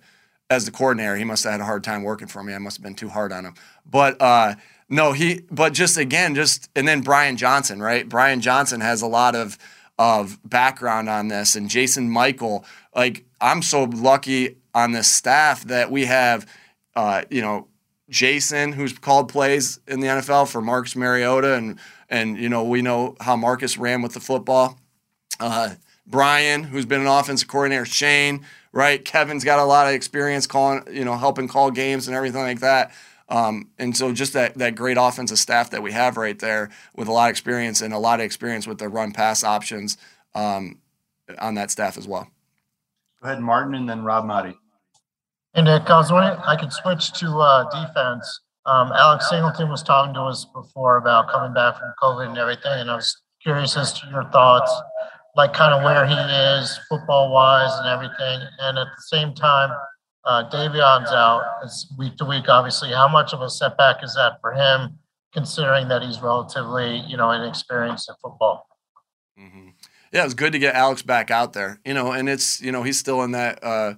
as 0.50 0.64
the 0.64 0.70
coordinator. 0.70 1.16
He 1.16 1.24
must 1.24 1.44
have 1.44 1.52
had 1.52 1.60
a 1.60 1.64
hard 1.64 1.84
time 1.84 2.02
working 2.02 2.28
for 2.28 2.42
me. 2.42 2.54
I 2.54 2.58
must 2.58 2.78
have 2.78 2.82
been 2.82 2.94
too 2.94 3.08
hard 3.08 3.32
on 3.32 3.44
him. 3.44 3.54
But 3.88 4.20
uh, 4.20 4.54
no, 4.88 5.12
he. 5.12 5.42
But 5.50 5.72
just 5.72 5.96
again, 5.96 6.34
just 6.34 6.70
and 6.74 6.86
then 6.86 7.02
Brian 7.02 7.36
Johnson, 7.36 7.80
right? 7.80 8.08
Brian 8.08 8.40
Johnson 8.40 8.80
has 8.80 9.02
a 9.02 9.06
lot 9.06 9.34
of 9.34 9.58
of 9.98 10.38
background 10.44 11.08
on 11.08 11.28
this, 11.28 11.54
and 11.54 11.68
Jason 11.68 12.08
Michael. 12.10 12.64
Like 12.94 13.24
I'm 13.40 13.62
so 13.62 13.84
lucky 13.84 14.56
on 14.74 14.92
this 14.92 15.10
staff 15.10 15.64
that 15.64 15.90
we 15.90 16.06
have, 16.06 16.46
uh, 16.94 17.22
you 17.30 17.42
know, 17.42 17.68
Jason, 18.08 18.72
who's 18.72 18.92
called 18.92 19.28
plays 19.28 19.80
in 19.86 20.00
the 20.00 20.06
NFL 20.06 20.48
for 20.48 20.60
Marcus 20.60 20.96
Mariota, 20.96 21.54
and 21.54 21.78
and 22.08 22.38
you 22.38 22.48
know 22.48 22.64
we 22.64 22.80
know 22.80 23.16
how 23.20 23.36
Marcus 23.36 23.76
ran 23.76 24.00
with 24.00 24.14
the 24.14 24.20
football. 24.20 24.78
Uh, 25.38 25.74
Brian, 26.06 26.64
who's 26.64 26.86
been 26.86 27.02
an 27.02 27.06
offensive 27.06 27.48
coordinator, 27.48 27.84
Shane, 27.84 28.44
right? 28.72 29.04
Kevin's 29.04 29.44
got 29.44 29.58
a 29.58 29.64
lot 29.64 29.86
of 29.86 29.94
experience 29.94 30.46
calling, 30.46 30.82
you 30.90 31.04
know, 31.04 31.16
helping 31.16 31.48
call 31.48 31.70
games 31.70 32.06
and 32.06 32.16
everything 32.16 32.42
like 32.42 32.60
that. 32.60 32.92
Um, 33.28 33.68
and 33.78 33.96
so 33.96 34.12
just 34.12 34.32
that 34.32 34.54
that 34.54 34.74
great 34.74 34.96
offensive 34.98 35.38
staff 35.38 35.70
that 35.70 35.82
we 35.82 35.92
have 35.92 36.16
right 36.16 36.38
there 36.38 36.70
with 36.96 37.08
a 37.08 37.12
lot 37.12 37.26
of 37.26 37.30
experience 37.30 37.82
and 37.82 37.92
a 37.92 37.98
lot 37.98 38.20
of 38.20 38.24
experience 38.24 38.66
with 38.66 38.78
the 38.78 38.88
run 38.88 39.12
pass 39.12 39.44
options 39.44 39.98
um, 40.34 40.78
on 41.38 41.54
that 41.54 41.70
staff 41.70 41.98
as 41.98 42.08
well. 42.08 42.30
Go 43.22 43.28
ahead, 43.28 43.42
Martin, 43.42 43.74
and 43.74 43.88
then 43.88 44.02
Rob 44.02 44.24
Maaddi. 44.24 44.54
Hey, 45.54 45.62
Nick, 45.62 45.90
I 45.90 45.98
was 45.98 46.12
wondering, 46.12 46.38
I 46.46 46.56
could 46.56 46.72
switch 46.72 47.12
to 47.14 47.26
uh, 47.38 47.64
defense. 47.70 48.40
Um, 48.64 48.92
Alex 48.92 49.28
Singleton 49.28 49.68
was 49.70 49.82
talking 49.82 50.14
to 50.14 50.20
us 50.20 50.46
before 50.54 50.98
about 50.98 51.28
coming 51.28 51.52
back 51.52 51.78
from 51.78 51.92
COVID 52.02 52.28
and 52.28 52.38
everything, 52.38 52.80
and 52.80 52.90
I 52.90 52.96
was 52.96 53.22
curious 53.42 53.76
as 53.76 53.92
to 53.94 54.06
your 54.08 54.24
thoughts, 54.30 54.72
like 55.38 55.52
kind 55.52 55.72
of 55.72 55.84
where 55.84 56.04
he 56.04 56.14
is 56.14 56.78
football 56.88 57.32
wise 57.32 57.70
and 57.78 57.86
everything. 57.86 58.40
And 58.58 58.76
at 58.76 58.88
the 58.88 59.02
same 59.02 59.34
time, 59.34 59.70
uh, 60.24 60.50
Davion's 60.50 61.12
out 61.12 61.42
it's 61.62 61.86
week 61.96 62.16
to 62.16 62.24
week, 62.24 62.48
obviously. 62.48 62.90
How 62.90 63.06
much 63.06 63.32
of 63.32 63.40
a 63.40 63.48
setback 63.48 64.02
is 64.02 64.14
that 64.16 64.40
for 64.40 64.52
him, 64.52 64.98
considering 65.32 65.86
that 65.88 66.02
he's 66.02 66.20
relatively, 66.20 66.98
you 67.06 67.16
know, 67.16 67.30
inexperienced 67.30 68.10
in 68.10 68.16
football? 68.20 68.66
Mm-hmm. 69.38 69.68
Yeah, 70.12 70.22
it 70.22 70.24
was 70.24 70.34
good 70.34 70.52
to 70.52 70.58
get 70.58 70.74
Alex 70.74 71.02
back 71.02 71.30
out 71.30 71.52
there. 71.52 71.78
You 71.84 71.94
know, 71.94 72.10
and 72.10 72.28
it's 72.28 72.60
you 72.60 72.72
know 72.72 72.82
he's 72.82 72.98
still 72.98 73.22
in 73.22 73.30
that 73.30 73.62
uh, 73.62 73.94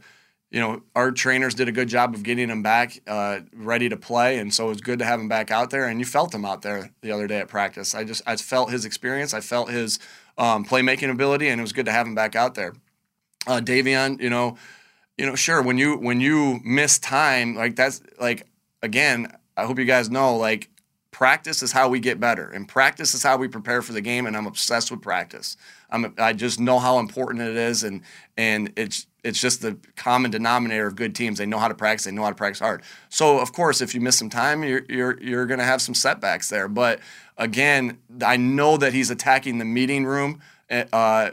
you 0.51 0.59
know, 0.59 0.83
our 0.97 1.13
trainers 1.13 1.55
did 1.55 1.69
a 1.69 1.73
good 1.73 1.89
job 1.89 2.13
of 2.13 2.25
getting 2.25 2.49
him 2.49 2.63
back 2.63 3.01
uh, 3.07 3.41
ready 3.55 3.89
to 3.89 3.97
play, 3.97 4.39
and 4.39 4.53
so 4.53 4.67
it 4.67 4.71
was 4.71 4.81
good 4.81 4.99
to 4.99 5.05
have 5.05 5.21
him 5.21 5.29
back 5.29 5.51
out 5.51 5.71
there. 5.71 5.87
And 5.87 6.01
you 6.01 6.05
felt 6.05 6.35
him 6.35 6.45
out 6.45 6.63
there 6.63 6.91
the 7.03 7.13
other 7.13 7.29
day 7.29 7.39
at 7.39 7.49
practice. 7.49 7.95
I 7.95 8.03
just 8.03 8.23
I 8.27 8.37
felt 8.37 8.71
his 8.71 8.85
experience, 8.85 9.33
I 9.33 9.41
felt 9.41 9.71
his 9.71 10.01
um, 10.41 10.65
playmaking 10.65 11.11
ability, 11.11 11.49
and 11.49 11.61
it 11.61 11.63
was 11.63 11.73
good 11.73 11.87
to 11.87 11.93
have 11.93 12.07
him 12.07 12.17
back 12.17 12.35
out 12.35 12.57
there. 12.57 12.73
Uh, 13.47 13.61
Davion, 13.61 14.21
you 14.21 14.31
know, 14.31 14.57
you 15.17 15.27
know, 15.27 15.37
sure 15.37 15.63
when 15.63 15.79
you 15.79 15.97
when 15.97 16.21
you 16.21 16.61
miss 16.65 16.99
time 16.99 17.55
like 17.55 17.77
that's 17.77 18.03
like 18.19 18.47
again, 18.83 19.33
I 19.57 19.67
hope 19.67 19.79
you 19.79 19.85
guys 19.85 20.11
know 20.11 20.37
like 20.37 20.71
practice 21.11 21.63
is 21.63 21.73
how 21.73 21.89
we 21.89 22.01
get 22.01 22.19
better 22.19 22.49
and 22.51 22.67
practice 22.67 23.15
is 23.15 23.23
how 23.23 23.37
we 23.37 23.49
prepare 23.49 23.83
for 23.83 23.93
the 23.93 24.01
game 24.01 24.27
and 24.27 24.37
i'm 24.37 24.47
obsessed 24.47 24.91
with 24.93 25.03
practice 25.03 25.57
i'm 25.91 26.15
i 26.19 26.33
just 26.33 26.61
know 26.61 26.79
how 26.79 26.99
important 27.01 27.43
it 27.43 27.57
is 27.57 27.83
and 27.83 28.01
and 28.37 28.73
it's 28.77 29.07
it's 29.25 29.41
just 29.41 29.63
the 29.63 29.77
common 29.97 30.31
denominator 30.31 30.87
of 30.87 30.97
good 30.97 31.15
teams. 31.15 31.39
They 31.39 31.47
know 31.47 31.59
how 31.59 31.69
to 31.69 31.75
practice 31.75 32.05
they 32.05 32.13
know 32.13 32.23
how 32.23 32.31
to 32.31 32.35
practice 32.35 32.61
hard. 32.61 32.83
So 33.09 33.39
of 33.39 33.53
course 33.53 33.81
if 33.81 33.95
you 33.95 34.01
miss 34.01 34.19
some 34.19 34.31
time 34.31 34.65
you're 34.65 34.85
you're, 34.89 35.21
you're 35.23 35.47
going 35.47 35.61
to 35.61 35.65
have 35.65 35.83
some 35.83 35.95
setbacks 35.95 36.49
there. 36.49 36.69
But 36.69 37.01
again 37.37 37.99
i 38.23 38.37
know 38.37 38.77
that 38.77 38.93
he's 38.93 39.11
attacking 39.11 39.59
the 39.59 39.65
meeting 39.65 40.05
room 40.05 40.41
eh, 40.69 40.85
uh, 40.93 41.31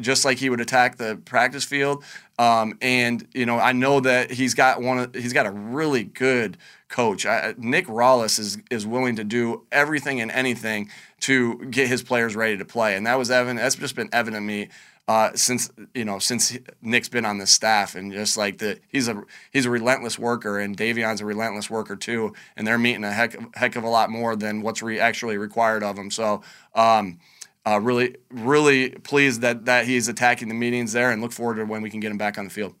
just 0.00 0.24
like 0.24 0.38
he 0.38 0.50
would 0.50 0.60
attack 0.60 0.96
the 0.96 1.20
practice 1.24 1.64
field. 1.64 2.04
Um, 2.38 2.78
and 2.80 3.26
you 3.34 3.46
know 3.46 3.58
i 3.58 3.72
know 3.72 4.00
that 4.00 4.30
he's 4.30 4.54
got 4.54 4.80
one 4.80 4.98
of, 4.98 5.14
he's 5.14 5.32
got 5.32 5.46
a 5.46 5.50
really 5.50 6.04
good 6.04 6.56
coach. 6.88 7.26
I, 7.26 7.54
Nick 7.58 7.86
Rallis 7.86 8.38
is 8.38 8.58
is 8.70 8.86
willing 8.86 9.16
to 9.16 9.24
do 9.24 9.66
everything 9.70 10.20
and 10.20 10.30
anything 10.30 10.90
to 11.20 11.58
get 11.66 11.88
his 11.88 12.02
players 12.02 12.34
ready 12.36 12.56
to 12.56 12.64
play, 12.64 12.96
and 12.96 13.06
that 13.06 13.16
was 13.18 13.30
evident. 13.30 13.58
That's 13.60 13.74
just 13.74 13.96
been 13.96 14.08
evident 14.12 14.42
to 14.42 14.46
me 14.46 14.68
uh, 15.08 15.30
since 15.34 15.70
you 15.94 16.04
know 16.04 16.18
since 16.20 16.56
Nick's 16.82 17.08
been 17.08 17.24
on 17.24 17.38
the 17.38 17.46
staff, 17.46 17.96
and 17.96 18.12
just 18.12 18.36
like 18.36 18.58
the 18.58 18.78
he's 18.88 19.08
a 19.08 19.22
he's 19.52 19.66
a 19.66 19.70
relentless 19.70 20.18
worker, 20.18 20.60
and 20.60 20.76
Davion's 20.76 21.22
a 21.22 21.26
relentless 21.26 21.70
worker 21.70 21.96
too, 21.96 22.34
and 22.56 22.66
they're 22.66 22.78
meeting 22.78 23.04
a 23.04 23.12
heck 23.12 23.36
heck 23.56 23.74
of 23.76 23.84
a 23.84 23.88
lot 23.88 24.10
more 24.10 24.36
than 24.36 24.62
what's 24.62 24.82
re- 24.82 25.00
actually 25.00 25.38
required 25.38 25.82
of 25.82 25.96
them. 25.96 26.10
So. 26.10 26.42
Um, 26.74 27.18
uh, 27.66 27.78
really, 27.78 28.16
really 28.30 28.90
pleased 28.90 29.42
that 29.42 29.66
that 29.66 29.84
he's 29.84 30.08
attacking 30.08 30.48
the 30.48 30.54
meetings 30.54 30.92
there, 30.92 31.10
and 31.10 31.20
look 31.20 31.32
forward 31.32 31.56
to 31.56 31.64
when 31.66 31.82
we 31.82 31.90
can 31.90 32.00
get 32.00 32.10
him 32.10 32.16
back 32.16 32.38
on 32.38 32.44
the 32.44 32.50
field. 32.50 32.74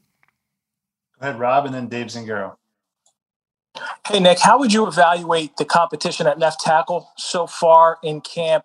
Go 1.20 1.28
ahead, 1.28 1.38
Rob, 1.38 1.66
and 1.66 1.74
then 1.74 1.88
Dave 1.88 2.06
Zangaro. 2.06 2.56
Hey, 4.06 4.20
Nick, 4.20 4.38
how 4.40 4.58
would 4.58 4.72
you 4.72 4.86
evaluate 4.86 5.56
the 5.58 5.66
competition 5.66 6.26
at 6.26 6.38
left 6.38 6.60
tackle 6.60 7.10
so 7.18 7.46
far 7.46 7.98
in 8.02 8.22
camp? 8.22 8.64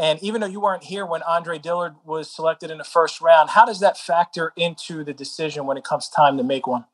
And 0.00 0.18
even 0.22 0.40
though 0.40 0.46
you 0.46 0.60
weren't 0.60 0.84
here 0.84 1.04
when 1.04 1.22
Andre 1.24 1.58
Dillard 1.58 1.94
was 2.06 2.30
selected 2.30 2.70
in 2.70 2.78
the 2.78 2.84
first 2.84 3.20
round, 3.20 3.50
how 3.50 3.66
does 3.66 3.80
that 3.80 3.98
factor 3.98 4.54
into 4.56 5.04
the 5.04 5.12
decision 5.12 5.66
when 5.66 5.76
it 5.76 5.84
comes 5.84 6.08
time 6.08 6.38
to 6.38 6.42
make 6.42 6.66
one? 6.66 6.86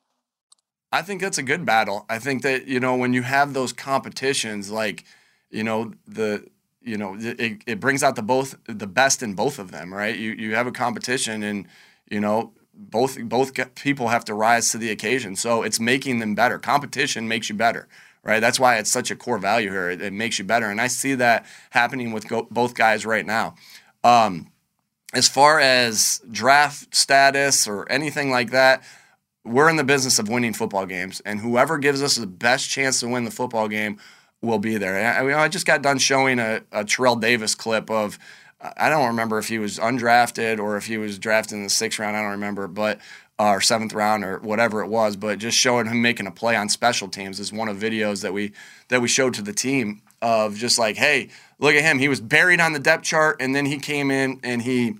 I 0.90 1.02
think 1.02 1.20
that's 1.20 1.38
a 1.38 1.44
good 1.44 1.64
battle. 1.64 2.04
I 2.08 2.18
think 2.18 2.42
that, 2.42 2.66
you 2.66 2.80
know, 2.80 2.96
when 2.96 3.12
you 3.12 3.22
have 3.22 3.54
those 3.54 3.72
competitions, 3.72 4.72
like, 4.72 5.04
you 5.50 5.62
know, 5.62 5.92
the, 6.08 6.48
you 6.82 6.96
know, 6.96 7.16
it, 7.16 7.62
it 7.64 7.78
brings 7.78 8.02
out 8.02 8.16
the 8.16 8.22
both 8.22 8.56
the 8.66 8.88
best 8.88 9.22
in 9.22 9.34
both 9.34 9.60
of 9.60 9.70
them, 9.70 9.94
right? 9.94 10.16
You 10.16 10.32
you 10.32 10.56
have 10.56 10.66
a 10.66 10.72
competition 10.72 11.44
and, 11.44 11.68
you 12.10 12.18
know, 12.18 12.54
both 12.74 13.22
both 13.22 13.52
people 13.76 14.08
have 14.08 14.24
to 14.24 14.34
rise 14.34 14.70
to 14.70 14.78
the 14.78 14.90
occasion. 14.90 15.36
So 15.36 15.62
it's 15.62 15.78
making 15.78 16.18
them 16.18 16.34
better. 16.34 16.58
Competition 16.58 17.28
makes 17.28 17.48
you 17.48 17.54
better, 17.54 17.86
right? 18.26 18.40
That's 18.40 18.58
why 18.58 18.76
it's 18.76 18.90
such 18.90 19.10
a 19.10 19.16
core 19.16 19.38
value 19.38 19.70
here. 19.70 19.88
It, 19.88 20.02
it 20.02 20.12
makes 20.12 20.38
you 20.38 20.44
better, 20.44 20.66
and 20.66 20.80
I 20.80 20.88
see 20.88 21.14
that 21.14 21.46
happening 21.70 22.12
with 22.12 22.28
go, 22.28 22.48
both 22.50 22.74
guys 22.74 23.06
right 23.06 23.24
now. 23.24 23.54
Um, 24.02 24.50
as 25.14 25.28
far 25.28 25.60
as 25.60 26.20
draft 26.30 26.94
status 26.94 27.68
or 27.68 27.90
anything 27.90 28.30
like 28.30 28.50
that, 28.50 28.82
we're 29.44 29.70
in 29.70 29.76
the 29.76 29.84
business 29.84 30.18
of 30.18 30.28
winning 30.28 30.52
football 30.52 30.86
games, 30.86 31.22
and 31.24 31.40
whoever 31.40 31.78
gives 31.78 32.02
us 32.02 32.16
the 32.16 32.26
best 32.26 32.68
chance 32.68 32.98
to 33.00 33.08
win 33.08 33.24
the 33.24 33.30
football 33.30 33.68
game 33.68 33.98
will 34.42 34.58
be 34.58 34.76
there. 34.76 34.96
I, 34.96 35.44
I 35.44 35.48
just 35.48 35.64
got 35.64 35.82
done 35.82 35.98
showing 35.98 36.40
a, 36.40 36.62
a 36.72 36.84
Terrell 36.84 37.16
Davis 37.16 37.54
clip 37.54 37.90
of 37.90 38.18
I 38.76 38.88
don't 38.88 39.06
remember 39.08 39.38
if 39.38 39.48
he 39.48 39.58
was 39.58 39.78
undrafted 39.78 40.58
or 40.58 40.76
if 40.76 40.86
he 40.86 40.96
was 40.96 41.18
drafted 41.18 41.58
in 41.58 41.64
the 41.64 41.70
sixth 41.70 41.98
round. 41.98 42.16
I 42.16 42.22
don't 42.22 42.32
remember, 42.32 42.66
but 42.66 42.98
or 43.38 43.60
seventh 43.60 43.92
round 43.92 44.24
or 44.24 44.38
whatever 44.38 44.82
it 44.82 44.88
was. 44.88 45.16
But 45.16 45.38
just 45.38 45.56
showing 45.56 45.86
him 45.86 46.02
making 46.02 46.26
a 46.26 46.30
play 46.30 46.56
on 46.56 46.68
special 46.68 47.08
teams 47.08 47.40
is 47.40 47.52
one 47.52 47.68
of 47.68 47.76
videos 47.76 48.22
that 48.22 48.32
we 48.32 48.52
that 48.88 49.00
we 49.00 49.08
showed 49.08 49.34
to 49.34 49.42
the 49.42 49.52
team 49.52 50.02
of 50.22 50.56
just 50.56 50.78
like, 50.78 50.96
hey, 50.96 51.28
look 51.58 51.74
at 51.74 51.82
him. 51.82 51.98
He 51.98 52.08
was 52.08 52.20
buried 52.20 52.60
on 52.60 52.72
the 52.72 52.78
depth 52.78 53.04
chart, 53.04 53.36
and 53.40 53.54
then 53.54 53.66
he 53.66 53.78
came 53.78 54.10
in 54.10 54.40
and 54.42 54.62
he 54.62 54.94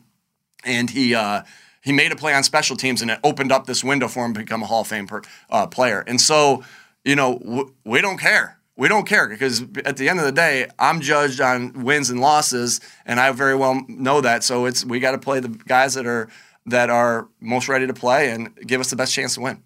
and 0.65 0.91
he. 0.91 1.15
Uh, 1.15 1.43
he 1.83 1.93
made 1.93 2.11
a 2.11 2.17
play 2.17 2.35
on 2.35 2.43
special 2.43 2.75
teams 2.75 3.01
and 3.01 3.13
it 3.13 3.21
opened 3.23 3.53
up 3.53 3.67
this 3.67 3.85
window 3.85 4.09
for 4.09 4.25
him 4.25 4.35
to 4.35 4.41
become 4.41 4.61
a 4.61 4.67
Hall 4.67 4.81
of 4.81 4.89
Fame 4.89 5.07
per, 5.07 5.23
uh, 5.51 5.69
player. 5.69 6.03
And 6.09 6.21
so, 6.21 6.65
you 7.05 7.15
know, 7.15 7.39
w- 7.39 7.73
we 7.85 8.01
don't 8.01 8.19
care 8.19 8.57
we 8.77 8.89
don't 8.89 9.07
care 9.07 9.29
because 9.29 9.63
at 9.85 9.97
the 9.97 10.09
end 10.09 10.19
of 10.19 10.27
the 10.27 10.33
day, 10.33 10.69
I'm 10.79 11.01
judged 11.01 11.41
on 11.41 11.85
wins 11.85 12.11
and 12.11 12.21
losses, 12.21 12.81
and 13.07 13.19
I 13.19 13.33
very 13.33 13.57
well 13.57 13.83
know 13.89 14.21
that. 14.21 14.45
So 14.45 14.67
it's 14.67 14.85
we 14.85 15.01
got 15.01 15.13
to 15.13 15.19
play 15.19 15.41
the 15.41 15.49
guys 15.49 15.95
that 15.95 16.07
are 16.07 16.29
that 16.67 16.91
are 16.91 17.29
most 17.41 17.69
ready 17.69 17.87
to 17.87 17.95
play 17.95 18.31
and 18.31 18.55
give 18.67 18.81
us 18.81 18.91
the 18.91 18.97
best 18.97 19.15
chance 19.15 19.35
to 19.35 19.41
win. 19.41 19.63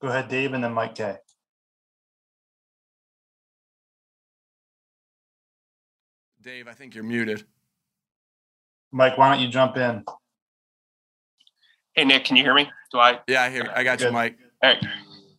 Go 0.00 0.08
ahead, 0.08 0.28
Dave, 0.28 0.52
and 0.52 0.62
then 0.64 0.72
Mike 0.72 0.94
K. 0.96 1.16
Dave, 6.42 6.66
I 6.66 6.72
think 6.72 6.94
you're 6.94 7.04
muted. 7.04 7.44
Mike, 8.90 9.16
why 9.16 9.32
don't 9.32 9.40
you 9.40 9.48
jump 9.48 9.76
in? 9.76 10.04
Hey, 11.94 12.04
Nick, 12.04 12.24
can 12.24 12.36
you 12.36 12.42
hear 12.42 12.54
me? 12.54 12.68
Do 12.90 12.98
I? 12.98 13.20
Yeah, 13.28 13.42
I 13.42 13.50
hear. 13.50 13.70
I 13.74 13.84
got 13.84 13.98
Good. 13.98 14.06
you, 14.06 14.12
Mike. 14.12 14.36
All 14.62 14.70
right. 14.70 14.84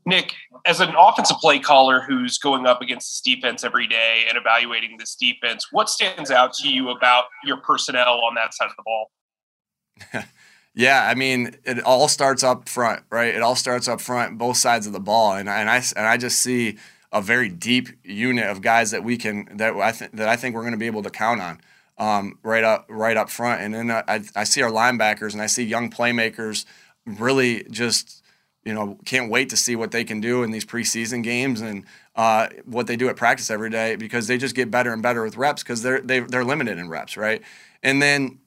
Nick, 0.06 0.34
as 0.66 0.80
an 0.80 0.94
offensive 0.98 1.38
play 1.38 1.60
caller 1.60 2.02
who's 2.02 2.38
going 2.38 2.66
up 2.66 2.82
against 2.82 3.08
this 3.10 3.36
defense 3.36 3.64
every 3.64 3.88
day 3.88 4.24
and 4.28 4.38
evaluating 4.38 4.98
this 4.98 5.16
defense, 5.16 5.68
what 5.72 5.90
stands 5.90 6.32
out 6.32 6.54
to 6.54 6.70
you 6.70 6.90
about 6.90 7.26
your 7.44 7.58
personnel 7.58 8.22
on 8.22 8.36
that 8.36 8.54
side 8.54 8.70
of 8.70 8.76
the 8.78 8.84
ball? 8.84 9.12
yeah, 10.76 11.08
I 11.08 11.16
mean, 11.16 11.56
it 11.64 11.84
all 11.84 12.08
starts 12.08 12.44
up 12.44 12.68
front, 12.70 13.04
right? 13.10 13.34
It 13.34 13.42
all 13.42 13.56
starts 13.56 13.88
up 13.88 14.02
front, 14.02 14.38
both 14.38 14.58
sides 14.58 14.88
of 14.88 14.94
the 14.94 15.00
ball, 15.00 15.34
and 15.34 15.50
and 15.50 15.70
I 15.70 15.84
and 15.96 16.08
I 16.08 16.18
just 16.18 16.40
see 16.40 16.78
a 17.12 17.22
very 17.22 17.50
deep 17.50 17.90
unit 18.04 18.46
of 18.46 18.62
guys 18.62 18.92
that 18.92 19.04
we 19.04 19.18
can 19.18 19.48
that 19.58 19.76
I 19.76 19.92
think 19.92 20.16
that 20.18 20.28
I 20.28 20.36
think 20.36 20.56
we're 20.56 20.62
going 20.62 20.74
to 20.74 20.78
be 20.78 20.88
able 20.88 21.04
to 21.04 21.10
count 21.10 21.42
on. 21.42 21.62
Um, 21.96 22.40
right 22.42 22.64
up 22.64 22.88
right 22.90 23.16
up 23.16 23.30
front, 23.30 23.62
and 23.62 23.74
then 23.74 23.92
I, 23.92 24.24
I 24.36 24.46
see 24.46 24.64
our 24.64 24.72
linebackers 24.72 25.34
and 25.34 25.44
I 25.44 25.46
see 25.46 25.64
young 25.64 25.92
playmakers 25.92 26.66
really 27.06 27.66
just 27.70 28.24
you 28.66 28.74
know, 28.74 28.98
can't 29.06 29.30
wait 29.30 29.50
to 29.50 29.58
see 29.58 29.76
what 29.76 29.92
they 29.92 30.04
can 30.04 30.22
do 30.22 30.44
in 30.44 30.52
these 30.52 30.66
preseason 30.66 31.24
games 31.24 31.62
and 31.62 31.86
uh, 32.16 32.48
what 32.66 32.88
they 32.88 32.96
do 32.96 33.10
at 33.10 33.16
practice 33.16 33.52
every 33.52 33.70
day 33.70 33.96
because 33.96 34.28
they 34.28 34.38
just 34.38 34.56
get 34.56 34.72
better 34.72 34.94
and 34.94 35.02
better 35.02 35.24
with 35.24 35.36
reps 35.36 35.64
because 35.64 35.82
they're 35.82 36.02
they, 36.02 36.20
they're 36.20 36.46
limited 36.46 36.78
in 36.78 36.88
reps, 36.90 37.18
right? 37.18 37.42
And 37.82 38.02
then, 38.02 38.40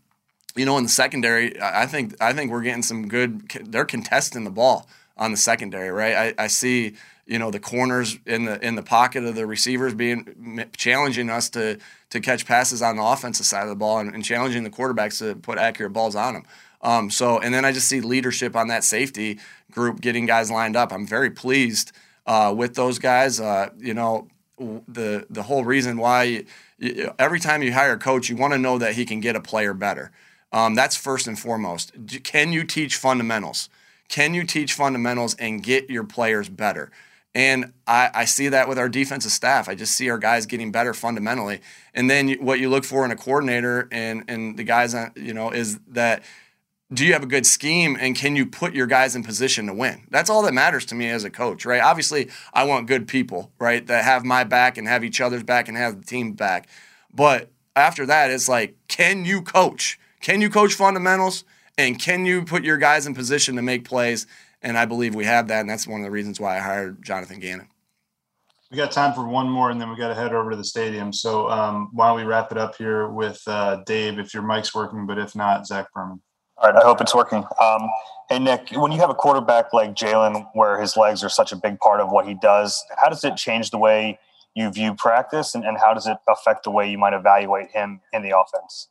you 0.57 0.65
know, 0.65 0.79
in 0.79 0.85
the 0.85 0.89
secondary, 0.89 1.61
I 1.61 1.87
think 1.87 2.15
I 2.21 2.33
think 2.33 2.51
we're 2.51 2.63
getting 2.63 2.83
some 2.83 3.09
good. 3.09 3.49
They're 3.51 3.85
contesting 3.85 4.45
the 4.45 4.51
ball 4.51 4.89
on 5.17 5.31
the 5.31 5.37
secondary, 5.37 5.91
right? 5.91 6.35
I, 6.39 6.45
I 6.45 6.47
see 6.49 6.95
you 7.27 7.39
know 7.39 7.51
the 7.51 7.61
corners 7.61 8.19
in 8.25 8.45
the 8.45 8.65
in 8.65 8.77
the 8.77 8.83
pocket 8.83 9.25
of 9.25 9.35
the 9.35 9.47
receivers 9.47 9.95
being 9.95 10.65
challenging 10.77 11.29
us 11.29 11.51
to 11.51 11.79
to 12.11 12.21
catch 12.21 12.47
passes 12.47 12.83
on 12.83 12.97
the 12.97 13.03
offensive 13.03 13.47
side 13.47 13.65
of 13.65 13.69
the 13.69 13.77
ball 13.77 13.99
and, 13.99 14.15
and 14.15 14.25
challenging 14.25 14.63
the 14.63 14.71
quarterbacks 14.71 15.19
to 15.19 15.35
put 15.35 15.59
accurate 15.59 15.93
balls 15.93 16.15
on 16.15 16.35
them. 16.35 16.45
Um, 16.83 17.11
so, 17.11 17.41
and 17.41 17.53
then 17.53 17.65
I 17.65 17.73
just 17.73 17.89
see 17.89 18.01
leadership 18.01 18.55
on 18.55 18.69
that 18.69 18.85
safety 18.85 19.41
group 19.73 20.01
getting 20.01 20.27
guys 20.27 20.51
lined 20.51 20.77
up. 20.77 20.93
I'm 20.93 21.07
very 21.07 21.31
pleased 21.31 21.91
uh, 22.27 22.55
with 22.57 22.75
those 22.75 22.99
guys. 22.99 23.41
Uh, 23.41 23.71
you 23.79 23.95
know, 23.95 24.29
the 24.59 25.27
the 25.29 25.43
whole 25.43 25.65
reason 25.65 25.99
why 25.99 26.45
you, 26.79 27.15
every 27.19 27.41
time 27.41 27.63
you 27.63 27.73
hire 27.73 27.93
a 27.95 27.99
coach, 27.99 28.29
you 28.29 28.37
want 28.37 28.53
to 28.53 28.59
know 28.59 28.79
that 28.79 28.95
he 28.95 29.05
can 29.05 29.21
get 29.21 29.35
a 29.35 29.41
player 29.41 29.75
better. 29.75 30.13
Um, 30.57 30.75
that's 30.75 30.97
first 30.97 31.27
and 31.27 31.39
foremost. 31.39 31.93
Can 32.25 32.51
you 32.51 32.65
teach 32.65 32.97
fundamentals? 32.97 33.69
Can 34.09 34.33
you 34.33 34.43
teach 34.43 34.73
fundamentals 34.73 35.35
and 35.35 35.63
get 35.63 35.91
your 35.91 36.03
players 36.03 36.49
better? 36.49 36.91
And 37.35 37.75
I, 37.87 38.09
I, 38.15 38.25
see 38.25 38.49
that 38.49 38.67
with 38.67 38.79
our 38.79 38.89
defensive 38.89 39.33
staff. 39.33 39.69
I 39.69 39.75
just 39.75 39.93
see 39.93 40.09
our 40.09 40.17
guys 40.17 40.47
getting 40.47 40.73
better 40.73 40.95
fundamentally. 40.95 41.61
And 41.93 42.09
then 42.09 42.31
what 42.41 42.59
you 42.59 42.71
look 42.71 42.85
for 42.85 43.05
in 43.05 43.11
a 43.11 43.17
coordinator 43.17 43.87
and 43.93 44.25
and 44.29 44.57
the 44.57 44.65
guys, 44.65 44.97
you 45.15 45.35
know, 45.35 45.51
is 45.51 45.79
that 45.89 46.23
do 46.91 47.05
you 47.05 47.13
have 47.13 47.23
a 47.23 47.27
good 47.27 47.45
scheme 47.45 47.95
and 48.01 48.17
can 48.17 48.35
you 48.35 48.47
put 48.47 48.75
your 48.75 48.87
guys 48.87 49.15
in 49.15 49.23
position 49.23 49.67
to 49.67 49.75
win? 49.75 50.07
That's 50.11 50.31
all 50.31 50.41
that 50.45 50.55
matters 50.55 50.87
to 50.87 50.95
me 50.95 51.11
as 51.11 51.25
a 51.25 51.31
coach, 51.31 51.67
right? 51.67 51.83
Obviously, 51.83 52.31
I 52.55 52.65
want 52.65 52.87
good 52.87 53.07
people, 53.07 53.53
right, 53.59 53.87
that 53.89 54.05
have 54.05 54.25
my 54.25 54.43
back 54.45 54.79
and 54.79 54.89
have 54.89 55.05
each 55.05 55.21
other's 55.21 55.43
back 55.43 55.69
and 55.69 55.77
have 55.77 56.01
the 56.01 56.07
team 56.07 56.33
back. 56.33 56.67
But 57.13 57.51
after 57.75 58.07
that, 58.07 58.31
it's 58.31 58.49
like, 58.49 58.75
can 58.89 59.27
you 59.27 59.43
coach? 59.43 59.99
Can 60.27 60.41
you 60.41 60.51
coach 60.51 60.75
fundamentals? 60.75 61.45
And 61.79 62.01
can 62.01 62.27
you 62.27 62.45
put 62.45 62.65
your 62.65 62.79
guys 62.79 63.07
in 63.07 63.15
position 63.15 63.55
to 63.55 63.63
make 63.63 63.85
plays? 63.85 64.27
And 64.61 64.77
I 64.77 64.85
believe 64.85 65.15
we 65.15 65.25
have 65.25 65.47
that. 65.47 65.61
And 65.61 65.71
that's 65.71 65.87
one 65.87 66.01
of 66.01 66.05
the 66.05 66.11
reasons 66.11 66.41
why 66.41 66.57
I 66.57 66.59
hired 66.59 67.01
Jonathan 67.01 67.39
Gannon. 67.39 67.69
We 68.73 68.77
got 68.77 68.91
time 68.91 69.15
for 69.15 69.25
one 69.25 69.49
more, 69.49 69.71
and 69.71 69.81
then 69.81 69.89
we 69.89 69.97
got 69.97 70.09
to 70.09 70.17
head 70.17 70.35
over 70.35 70.51
to 70.51 70.57
the 70.57 70.65
stadium. 70.65 71.13
So 71.13 71.49
um, 71.49 71.91
why 71.93 72.09
don't 72.09 72.17
we 72.17 72.25
wrap 72.25 72.51
it 72.51 72.59
up 72.59 72.75
here 72.75 73.07
with 73.07 73.41
uh, 73.47 73.85
Dave, 73.87 74.19
if 74.19 74.35
your 74.35 74.43
mic's 74.43 74.75
working, 74.75 75.07
but 75.07 75.17
if 75.17 75.37
not, 75.37 75.65
Zach 75.65 75.93
Berman. 75.95 76.21
All 76.57 76.73
right, 76.73 76.83
I 76.83 76.85
hope 76.85 77.01
it's 77.01 77.15
working. 77.15 77.45
Um, 77.61 77.89
hey, 78.29 78.41
Nick, 78.41 78.71
when 78.73 78.91
you 78.91 78.99
have 78.99 79.11
a 79.11 79.15
quarterback 79.15 79.73
like 79.73 79.95
Jalen, 79.95 80.45
where 80.55 80.81
his 80.81 80.97
legs 80.97 81.23
are 81.23 81.29
such 81.29 81.53
a 81.53 81.57
big 81.57 81.79
part 81.79 82.01
of 82.01 82.11
what 82.11 82.27
he 82.27 82.35
does, 82.35 82.85
how 83.01 83.09
does 83.09 83.23
it 83.23 83.37
change 83.37 83.71
the 83.71 83.79
way 83.79 84.19
you 84.57 84.73
view 84.73 84.93
practice, 84.97 85.55
and, 85.55 85.65
and 85.65 85.79
how 85.79 85.95
does 85.95 86.09
it 86.09 86.17
affect 86.29 86.65
the 86.65 86.73
way 86.73 86.91
you 86.91 86.99
might 86.99 87.13
evaluate 87.13 87.71
him 87.71 88.01
in 88.13 88.23
the 88.23 88.37
offense? 88.37 88.89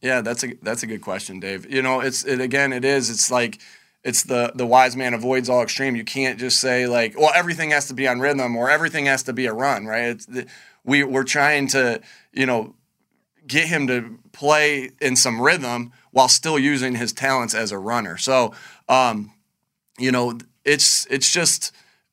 Yeah, 0.00 0.20
that's 0.20 0.44
a 0.44 0.54
that's 0.62 0.82
a 0.82 0.86
good 0.86 1.00
question, 1.02 1.40
Dave. 1.40 1.70
You 1.72 1.82
know, 1.82 2.00
it's 2.00 2.24
it, 2.24 2.40
again, 2.40 2.72
it 2.72 2.84
is. 2.84 3.10
It's 3.10 3.30
like 3.30 3.58
it's 4.04 4.22
the 4.22 4.52
the 4.54 4.66
wise 4.66 4.94
man 4.96 5.14
avoids 5.14 5.48
all 5.48 5.62
extreme. 5.62 5.96
You 5.96 6.04
can't 6.04 6.38
just 6.38 6.60
say 6.60 6.86
like, 6.86 7.18
well, 7.18 7.32
everything 7.34 7.70
has 7.70 7.88
to 7.88 7.94
be 7.94 8.06
on 8.06 8.20
rhythm 8.20 8.56
or 8.56 8.70
everything 8.70 9.06
has 9.06 9.22
to 9.24 9.32
be 9.32 9.46
a 9.46 9.52
run, 9.52 9.86
right? 9.86 10.04
It's 10.10 10.28
we 10.84 11.02
we're 11.02 11.24
trying 11.24 11.68
to 11.68 12.00
you 12.32 12.46
know 12.46 12.74
get 13.46 13.68
him 13.68 13.86
to 13.86 14.18
play 14.32 14.90
in 15.00 15.16
some 15.16 15.40
rhythm 15.40 15.92
while 16.10 16.28
still 16.28 16.58
using 16.58 16.96
his 16.96 17.12
talents 17.12 17.54
as 17.54 17.72
a 17.72 17.78
runner. 17.78 18.16
So, 18.16 18.54
um, 18.88 19.32
you 19.98 20.12
know, 20.12 20.38
it's 20.64 21.06
it's 21.10 21.32
just 21.32 21.72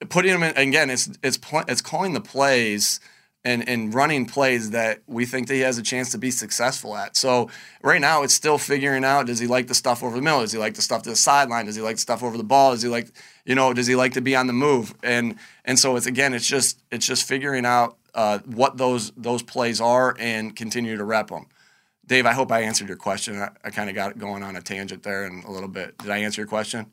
putting 0.10 0.34
him 0.34 0.44
in 0.44 0.56
again. 0.58 0.90
It's 0.90 1.10
it's 1.22 1.38
pl- 1.38 1.66
it's 1.68 1.82
calling 1.82 2.14
the 2.14 2.22
plays 2.22 3.00
and 3.46 3.68
and 3.68 3.94
running 3.94 4.26
plays 4.26 4.72
that 4.72 5.02
we 5.08 5.26
think 5.26 5.48
that 5.48 5.56
he 5.56 5.62
has 5.62 5.78
a 5.78 5.84
chance 5.84 6.12
to 6.12 6.18
be 6.18 6.32
successful 6.32 6.96
at. 6.96 7.16
So 7.18 7.50
right 7.82 8.00
now 8.00 8.24
it's 8.24 8.34
still 8.34 8.58
figuring 8.58 9.04
out 9.04 9.28
does 9.28 9.40
he 9.40 9.48
like 9.48 9.68
the 9.68 9.76
stuff 9.76 10.04
over 10.04 10.16
the 10.16 10.22
middle? 10.22 10.42
Does 10.42 10.52
he 10.52 10.58
like 10.58 10.76
the 10.76 10.82
stuff 10.82 11.04
to 11.04 11.10
the 11.10 11.16
sideline? 11.16 11.66
Does 11.66 11.76
he 11.76 11.82
like 11.82 11.96
the 11.96 12.02
stuff 12.02 12.24
over 12.24 12.38
the 12.38 12.44
ball? 12.44 12.72
Does 12.72 12.82
he 12.82 12.90
like 12.90 13.10
you 13.46 13.56
know, 13.56 13.74
does 13.74 13.88
he 13.88 13.96
like 13.96 14.14
to 14.14 14.22
be 14.22 14.36
on 14.36 14.48
the 14.48 14.54
move? 14.54 14.96
And 15.04 15.36
and 15.66 15.78
so 15.78 15.96
it's 15.96 16.06
again 16.06 16.34
it's 16.34 16.48
just 16.48 16.82
it's 16.92 17.06
just 17.06 17.28
figuring 17.28 17.66
out 17.66 17.98
uh, 18.14 18.40
what 18.46 18.78
those 18.78 19.12
those 19.18 19.44
plays 19.44 19.82
are 19.82 20.16
and 20.20 20.56
continue 20.56 20.98
to 20.98 21.04
rep 21.04 21.28
them. 21.28 21.48
Dave, 22.06 22.26
I 22.26 22.34
hope 22.34 22.52
I 22.52 22.62
answered 22.62 22.88
your 22.90 22.98
question. 22.98 23.42
I, 23.42 23.50
I 23.64 23.70
kind 23.70 23.90
of 23.90 23.96
got 23.96 24.18
going 24.18 24.44
on 24.44 24.56
a 24.56 24.62
tangent 24.62 25.04
there 25.04 25.26
and 25.26 25.44
a 25.46 25.52
little 25.52 25.70
bit. 25.70 25.98
Did 25.98 26.12
I 26.12 26.18
answer 26.18 26.42
your 26.42 26.48
question? 26.48 26.92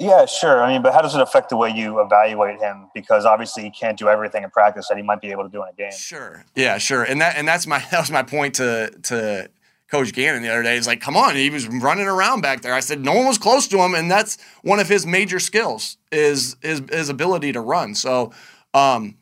Yeah, 0.00 0.24
sure. 0.24 0.62
I 0.62 0.72
mean, 0.72 0.80
but 0.80 0.94
how 0.94 1.02
does 1.02 1.14
it 1.14 1.20
affect 1.20 1.50
the 1.50 1.58
way 1.58 1.70
you 1.70 2.00
evaluate 2.00 2.58
him? 2.58 2.88
Because 2.94 3.26
obviously 3.26 3.62
he 3.62 3.70
can't 3.70 3.98
do 3.98 4.08
everything 4.08 4.42
in 4.42 4.50
practice 4.50 4.88
that 4.88 4.96
he 4.96 5.02
might 5.02 5.20
be 5.20 5.30
able 5.30 5.42
to 5.42 5.50
do 5.50 5.62
in 5.62 5.68
a 5.68 5.74
game. 5.74 5.92
Sure. 5.92 6.42
Yeah, 6.56 6.78
sure. 6.78 7.04
And 7.04 7.20
that 7.20 7.36
and 7.36 7.46
that's 7.46 7.66
my 7.66 7.78
that 7.90 8.00
was 8.00 8.10
my 8.10 8.22
point 8.22 8.54
to 8.54 8.90
to 9.02 9.50
Coach 9.90 10.14
Gannon 10.14 10.42
the 10.42 10.48
other 10.48 10.62
day. 10.62 10.76
He's 10.76 10.86
like, 10.86 11.02
come 11.02 11.18
on, 11.18 11.36
he 11.36 11.50
was 11.50 11.68
running 11.68 12.06
around 12.06 12.40
back 12.40 12.62
there. 12.62 12.72
I 12.72 12.80
said, 12.80 13.04
no 13.04 13.12
one 13.12 13.26
was 13.26 13.36
close 13.36 13.68
to 13.68 13.78
him, 13.78 13.94
and 13.94 14.10
that's 14.10 14.38
one 14.62 14.80
of 14.80 14.88
his 14.88 15.04
major 15.04 15.38
skills 15.38 15.98
is 16.10 16.56
his 16.62 16.82
his 16.90 17.10
ability 17.10 17.52
to 17.52 17.60
run. 17.60 17.94
So 17.94 18.32
um, 18.72 19.16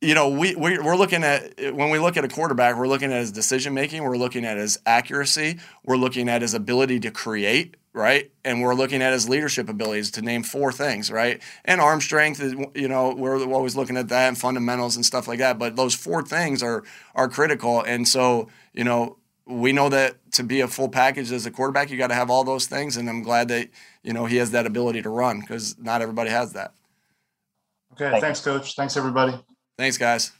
you 0.00 0.14
know, 0.14 0.28
we, 0.28 0.54
we 0.54 0.78
we're 0.78 0.96
looking 0.96 1.24
at 1.24 1.54
when 1.74 1.90
we 1.90 1.98
look 1.98 2.16
at 2.16 2.24
a 2.24 2.28
quarterback, 2.28 2.76
we're 2.76 2.86
looking 2.86 3.12
at 3.12 3.18
his 3.18 3.32
decision 3.32 3.74
making, 3.74 4.04
we're 4.04 4.16
looking 4.16 4.44
at 4.44 4.56
his 4.56 4.78
accuracy, 4.86 5.58
we're 5.84 5.96
looking 5.96 6.28
at 6.28 6.40
his 6.40 6.54
ability 6.54 7.00
to 7.00 7.10
create, 7.10 7.76
right? 7.92 8.30
And 8.44 8.62
we're 8.62 8.74
looking 8.74 9.02
at 9.02 9.12
his 9.12 9.28
leadership 9.28 9.68
abilities 9.68 10.12
to 10.12 10.22
name 10.22 10.44
four 10.44 10.70
things, 10.70 11.10
right? 11.10 11.42
And 11.64 11.80
arm 11.80 12.00
strength 12.00 12.40
is, 12.40 12.54
you 12.76 12.86
know, 12.86 13.12
we're 13.12 13.44
always 13.52 13.74
looking 13.74 13.96
at 13.96 14.08
that 14.08 14.28
and 14.28 14.38
fundamentals 14.38 14.94
and 14.94 15.04
stuff 15.04 15.26
like 15.26 15.40
that. 15.40 15.58
But 15.58 15.74
those 15.74 15.96
four 15.96 16.22
things 16.22 16.62
are 16.62 16.84
are 17.16 17.28
critical. 17.28 17.82
And 17.82 18.06
so, 18.06 18.48
you 18.72 18.84
know, 18.84 19.16
we 19.46 19.72
know 19.72 19.88
that 19.88 20.30
to 20.32 20.44
be 20.44 20.60
a 20.60 20.68
full 20.68 20.90
package 20.90 21.32
as 21.32 21.44
a 21.44 21.50
quarterback, 21.50 21.90
you 21.90 21.98
got 21.98 22.08
to 22.08 22.14
have 22.14 22.30
all 22.30 22.44
those 22.44 22.66
things. 22.66 22.96
And 22.96 23.08
I'm 23.08 23.22
glad 23.22 23.48
that 23.48 23.68
you 24.04 24.12
know 24.12 24.26
he 24.26 24.36
has 24.36 24.52
that 24.52 24.64
ability 24.64 25.02
to 25.02 25.10
run 25.10 25.40
because 25.40 25.76
not 25.76 26.02
everybody 26.02 26.30
has 26.30 26.52
that. 26.52 26.74
Okay, 27.94 28.20
thanks, 28.20 28.40
coach. 28.40 28.76
Thanks, 28.76 28.96
everybody. 28.96 29.34
Thanks, 29.78 29.96
guys. 29.96 30.37